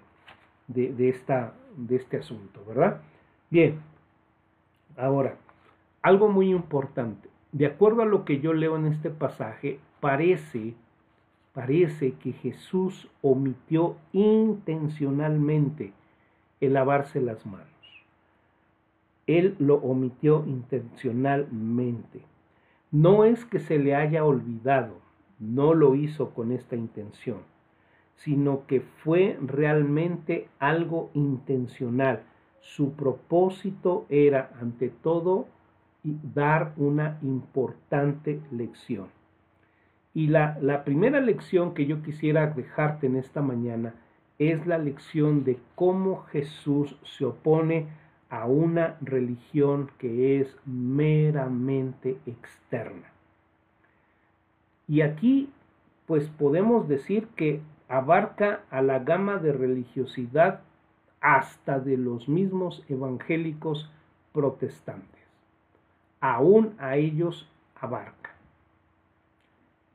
de 0.67 1.95
este 1.95 2.17
asunto, 2.17 2.63
¿verdad? 2.67 3.01
Bien, 3.49 3.79
ahora, 4.97 5.36
algo 6.01 6.29
muy 6.29 6.49
importante. 6.49 7.29
de 7.53 7.67
acuerdo 7.67 8.01
a 8.01 8.06
lo 8.06 8.25
que 8.25 8.39
yo 8.39 8.51
leo 8.53 8.75
en 8.75 8.88
este 8.88 9.10
pasaje, 9.12 9.79
parece, 9.99 10.73
parece 11.53 12.13
que 12.13 12.33
Jesús 12.33 13.07
omitió 13.21 13.95
intencionalmente 14.11 15.93
el 16.59 16.73
lavarse 16.73 17.21
las 17.21 17.45
manos. 17.45 17.67
Él 19.27 19.55
lo 19.59 19.75
omitió 19.75 20.43
intencionalmente. 20.45 22.21
No 22.91 23.23
es 23.23 23.45
que 23.45 23.59
se 23.59 23.79
le 23.79 23.95
haya 23.95 24.25
olvidado, 24.25 24.99
no 25.39 25.73
lo 25.73 25.95
hizo 25.95 26.31
con 26.31 26.51
esta 26.51 26.75
intención, 26.75 27.39
sino 28.15 28.65
que 28.67 28.81
fue 28.81 29.37
realmente 29.41 30.49
algo 30.59 31.09
intencional. 31.13 32.23
Su 32.59 32.93
propósito 32.93 34.05
era, 34.09 34.51
ante 34.59 34.89
todo, 34.89 35.47
dar 36.03 36.73
una 36.77 37.17
importante 37.21 38.41
lección. 38.51 39.07
Y 40.13 40.28
la, 40.28 40.84
primera 40.84 41.19
lección 41.19 41.73
que 41.73 41.86
yo 41.86 42.04
quisiera 42.04 42.47
dejarte 42.47 43.08
en 43.08 43.15
esta 43.15 43.41
mañana 43.41 43.95
es 44.38 44.65
la 44.67 44.78
lección 44.78 45.43
de 45.43 45.58
cómo 45.76 46.23
Jesús 46.32 46.95
se 47.04 47.26
opone 47.26 47.88
a 48.30 48.45
una 48.45 48.97
religión 49.02 49.89
que 49.97 50.39
es 50.39 50.56
meramente 50.65 52.17
externa. 52.26 53.12
Y 54.88 55.02
aquí 55.02 55.49
pues 56.06 56.28
podemos 56.30 56.88
decir 56.88 57.28
que 57.36 57.62
abarca 57.88 58.62
a 58.69 58.82
la 58.82 58.99
gama 58.99 59.38
de 59.38 59.54
religiosidad 59.54 60.62
hasta 61.21 61.80
de 61.80 61.97
los 61.97 62.28
mismos 62.28 62.84
evangélicos 62.89 63.89
protestantes. 64.34 65.21
Aún 66.19 66.73
a 66.78 66.97
ellos 66.97 67.47
abarca. 67.76 68.22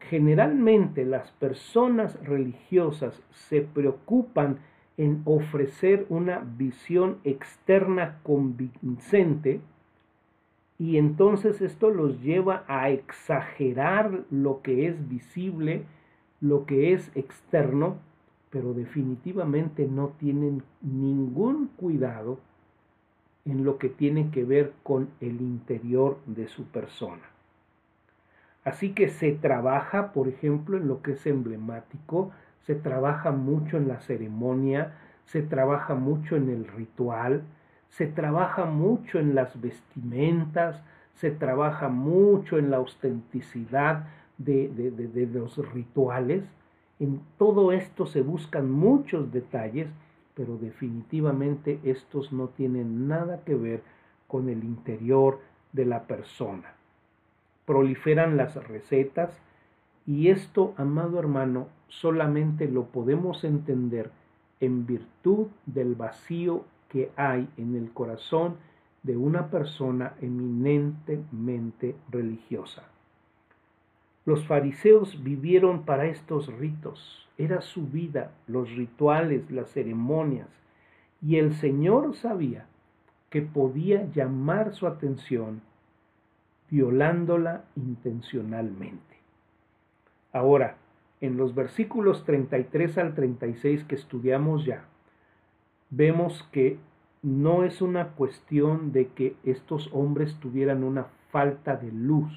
Generalmente 0.08 1.04
las 1.04 1.30
personas 1.32 2.18
religiosas 2.24 3.22
se 3.30 3.60
preocupan 3.60 4.58
en 4.96 5.20
ofrecer 5.26 6.06
una 6.08 6.38
visión 6.38 7.18
externa 7.24 8.18
convincente 8.22 9.60
y 10.78 10.96
entonces 10.96 11.60
esto 11.60 11.90
los 11.90 12.22
lleva 12.22 12.64
a 12.68 12.88
exagerar 12.88 14.24
lo 14.30 14.62
que 14.62 14.86
es 14.86 15.08
visible, 15.08 15.84
lo 16.40 16.64
que 16.64 16.94
es 16.94 17.10
externo, 17.14 17.98
pero 18.48 18.72
definitivamente 18.72 19.86
no 19.86 20.14
tienen 20.18 20.62
ningún 20.80 21.66
cuidado 21.76 22.38
en 23.44 23.64
lo 23.64 23.76
que 23.76 23.90
tiene 23.90 24.30
que 24.30 24.44
ver 24.44 24.72
con 24.82 25.10
el 25.20 25.40
interior 25.42 26.18
de 26.26 26.48
su 26.48 26.64
persona. 26.64 27.37
Así 28.68 28.90
que 28.90 29.08
se 29.08 29.32
trabaja, 29.32 30.12
por 30.12 30.28
ejemplo, 30.28 30.76
en 30.76 30.88
lo 30.88 31.00
que 31.00 31.12
es 31.12 31.26
emblemático, 31.26 32.32
se 32.66 32.74
trabaja 32.74 33.30
mucho 33.30 33.78
en 33.78 33.88
la 33.88 33.98
ceremonia, 34.00 34.92
se 35.24 35.40
trabaja 35.40 35.94
mucho 35.94 36.36
en 36.36 36.50
el 36.50 36.66
ritual, 36.66 37.44
se 37.88 38.06
trabaja 38.06 38.66
mucho 38.66 39.18
en 39.18 39.34
las 39.34 39.58
vestimentas, 39.58 40.82
se 41.14 41.30
trabaja 41.30 41.88
mucho 41.88 42.58
en 42.58 42.70
la 42.70 42.76
autenticidad 42.76 44.04
de, 44.36 44.68
de, 44.68 45.26
los 45.26 45.56
rituales. 45.72 46.44
En 47.00 47.22
todo 47.38 47.72
esto 47.72 48.04
se 48.04 48.20
buscan 48.20 48.70
muchos 48.70 49.32
detalles, 49.32 49.88
pero 50.34 50.58
definitivamente 50.58 51.80
estos 51.84 52.34
no 52.34 52.48
tienen 52.48 53.08
nada 53.08 53.40
que 53.46 53.54
ver 53.54 53.82
con 54.26 54.50
el 54.50 54.62
interior 54.62 55.40
de 55.72 55.86
la 55.86 56.02
persona. 56.02 56.77
Proliferan 57.68 58.38
las 58.38 58.54
recetas 58.66 59.38
y 60.06 60.28
esto, 60.28 60.72
amado 60.78 61.18
hermano, 61.18 61.68
solamente 61.88 62.66
lo 62.66 62.86
podemos 62.86 63.44
entender 63.44 64.10
en 64.58 64.86
virtud 64.86 65.48
del 65.66 65.94
vacío 65.94 66.64
que 66.88 67.10
hay 67.14 67.46
en 67.58 67.76
el 67.76 67.92
corazón 67.92 68.56
de 69.02 69.18
una 69.18 69.50
persona 69.50 70.14
eminentemente 70.22 71.94
religiosa. 72.10 72.84
Los 74.24 74.46
fariseos 74.46 75.22
vivieron 75.22 75.82
para 75.82 76.06
estos 76.06 76.46
ritos, 76.46 77.28
era 77.36 77.60
su 77.60 77.86
vida, 77.86 78.32
los 78.46 78.70
rituales, 78.70 79.50
las 79.50 79.70
ceremonias, 79.72 80.48
y 81.20 81.36
el 81.36 81.52
Señor 81.52 82.16
sabía 82.16 82.64
que 83.28 83.42
podía 83.42 84.10
llamar 84.10 84.72
su 84.72 84.86
atención 84.86 85.60
violándola 86.70 87.64
intencionalmente. 87.76 89.16
Ahora, 90.32 90.76
en 91.20 91.36
los 91.36 91.54
versículos 91.54 92.24
33 92.24 92.98
al 92.98 93.14
36 93.14 93.84
que 93.84 93.94
estudiamos 93.94 94.64
ya, 94.64 94.84
vemos 95.90 96.48
que 96.52 96.78
no 97.22 97.64
es 97.64 97.82
una 97.82 98.08
cuestión 98.10 98.92
de 98.92 99.08
que 99.08 99.36
estos 99.44 99.90
hombres 99.92 100.38
tuvieran 100.40 100.84
una 100.84 101.06
falta 101.30 101.76
de 101.76 101.90
luz. 101.90 102.32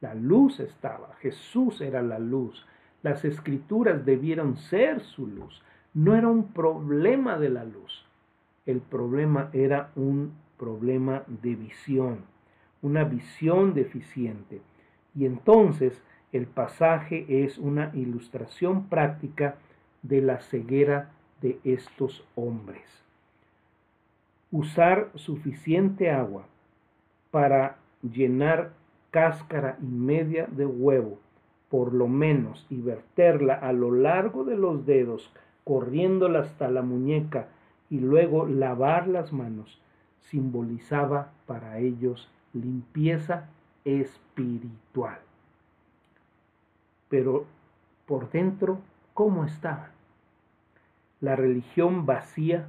La 0.00 0.14
luz 0.14 0.58
estaba, 0.58 1.14
Jesús 1.20 1.80
era 1.80 2.02
la 2.02 2.18
luz, 2.18 2.66
las 3.02 3.24
escrituras 3.24 4.04
debieron 4.04 4.56
ser 4.56 5.00
su 5.00 5.26
luz. 5.26 5.62
No 5.94 6.16
era 6.16 6.28
un 6.28 6.48
problema 6.52 7.38
de 7.38 7.50
la 7.50 7.64
luz, 7.64 8.04
el 8.66 8.80
problema 8.80 9.50
era 9.52 9.90
un 9.94 10.32
problema 10.56 11.22
de 11.26 11.54
visión, 11.54 12.24
una 12.82 13.04
visión 13.04 13.74
deficiente. 13.74 14.60
Y 15.14 15.24
entonces 15.24 16.02
el 16.32 16.46
pasaje 16.46 17.44
es 17.44 17.58
una 17.58 17.90
ilustración 17.94 18.88
práctica 18.88 19.56
de 20.02 20.20
la 20.20 20.40
ceguera 20.40 21.10
de 21.40 21.58
estos 21.64 22.24
hombres. 22.34 22.82
Usar 24.50 25.10
suficiente 25.14 26.10
agua 26.10 26.46
para 27.30 27.78
llenar 28.02 28.72
cáscara 29.10 29.78
y 29.80 29.86
media 29.86 30.46
de 30.50 30.66
huevo, 30.66 31.18
por 31.68 31.92
lo 31.94 32.08
menos, 32.08 32.66
y 32.68 32.80
verterla 32.80 33.54
a 33.54 33.72
lo 33.72 33.92
largo 33.92 34.44
de 34.44 34.56
los 34.56 34.84
dedos, 34.84 35.32
corriéndola 35.64 36.40
hasta 36.40 36.68
la 36.68 36.82
muñeca 36.82 37.48
y 37.88 38.00
luego 38.00 38.46
lavar 38.46 39.06
las 39.06 39.32
manos, 39.32 39.80
simbolizaba 40.20 41.32
para 41.46 41.78
ellos 41.78 42.30
limpieza 42.52 43.48
espiritual 43.84 45.18
pero 47.12 47.44
por 48.06 48.30
dentro, 48.30 48.78
¿cómo 49.12 49.44
estaba? 49.44 49.90
La 51.20 51.36
religión 51.36 52.06
vacía, 52.06 52.68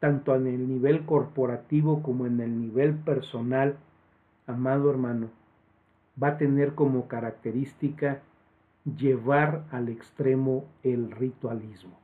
tanto 0.00 0.34
en 0.34 0.48
el 0.48 0.66
nivel 0.66 1.06
corporativo 1.06 2.02
como 2.02 2.26
en 2.26 2.40
el 2.40 2.60
nivel 2.60 2.96
personal, 2.96 3.76
amado 4.48 4.90
hermano, 4.90 5.28
va 6.20 6.30
a 6.30 6.38
tener 6.38 6.74
como 6.74 7.06
característica 7.06 8.20
llevar 8.98 9.62
al 9.70 9.90
extremo 9.90 10.64
el 10.82 11.12
ritualismo. 11.12 11.96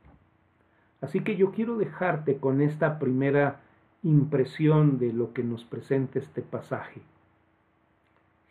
Así 1.01 1.25
que 1.25 1.35
yo 1.35 1.51
quiero 1.51 1.75
dejarte 1.75 2.37
con 2.37 2.61
esta 2.61 2.99
primera 2.99 3.59
impresión 4.03 4.99
de 4.99 5.13
lo 5.13 5.33
que 5.33 5.43
nos 5.43 5.63
presenta 5.63 6.19
este 6.19 6.41
pasaje. 6.41 7.01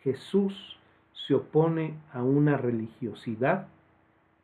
Jesús 0.01 0.77
se 1.13 1.35
opone 1.35 1.95
a 2.11 2.23
una 2.23 2.57
religiosidad 2.57 3.67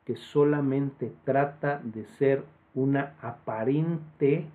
que 0.06 0.16
solamente 0.16 1.12
trata 1.26 1.82
de 1.84 2.06
ser 2.06 2.46
una 2.74 3.16
aparente 3.22 4.48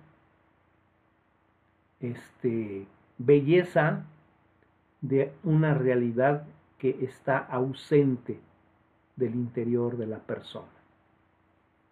este, 1.99 2.87
belleza 3.17 4.05
de 5.01 5.31
una 5.43 5.73
realidad 5.73 6.45
que 6.77 6.97
está 7.01 7.37
ausente 7.37 8.39
del 9.15 9.35
interior 9.35 9.97
de 9.97 10.07
la 10.07 10.19
persona. 10.19 10.67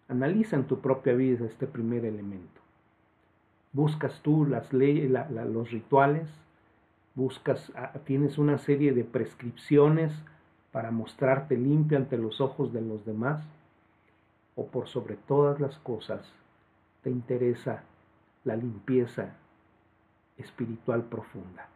Analiza 0.08 0.56
en 0.56 0.66
tu 0.66 0.80
propia 0.80 1.14
vida 1.14 1.46
este 1.46 1.66
primer 1.66 2.04
elemento. 2.04 2.63
Buscas 3.74 4.20
tú 4.22 4.46
las 4.46 4.72
leyes, 4.72 5.10
los 5.10 5.70
rituales, 5.72 6.28
buscas, 7.16 7.72
ah, 7.74 7.92
tienes 8.04 8.38
una 8.38 8.56
serie 8.58 8.92
de 8.92 9.02
prescripciones 9.04 10.12
para 10.70 10.92
mostrarte 10.92 11.56
limpio 11.56 11.98
ante 11.98 12.16
los 12.16 12.40
ojos 12.40 12.72
de 12.72 12.80
los 12.80 13.04
demás, 13.04 13.44
o 14.54 14.66
por 14.66 14.86
sobre 14.86 15.16
todas 15.16 15.58
las 15.58 15.76
cosas 15.78 16.32
te 17.02 17.10
interesa 17.10 17.82
la 18.44 18.54
limpieza 18.54 19.34
espiritual 20.38 21.02
profunda. 21.02 21.68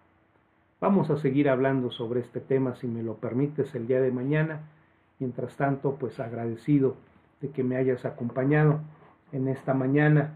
Vamos 0.81 1.11
a 1.11 1.17
seguir 1.17 1.49
hablando 1.49 1.91
sobre 1.91 2.21
este 2.21 2.39
tema, 2.41 2.77
si 2.77 2.87
me 2.87 3.03
lo 3.03 3.15
permites, 3.15 3.75
el 3.75 3.89
día 3.89 4.01
de 4.01 4.13
mañana. 4.13 4.61
Mientras 5.19 5.57
tanto, 5.57 5.97
pues 5.97 6.21
agradecido 6.21 6.95
de 7.41 7.51
que 7.51 7.65
me 7.65 7.77
hayas 7.77 8.05
acompañado 8.05 8.81
en 9.33 9.49
esta 9.49 9.75
mañana 9.75 10.35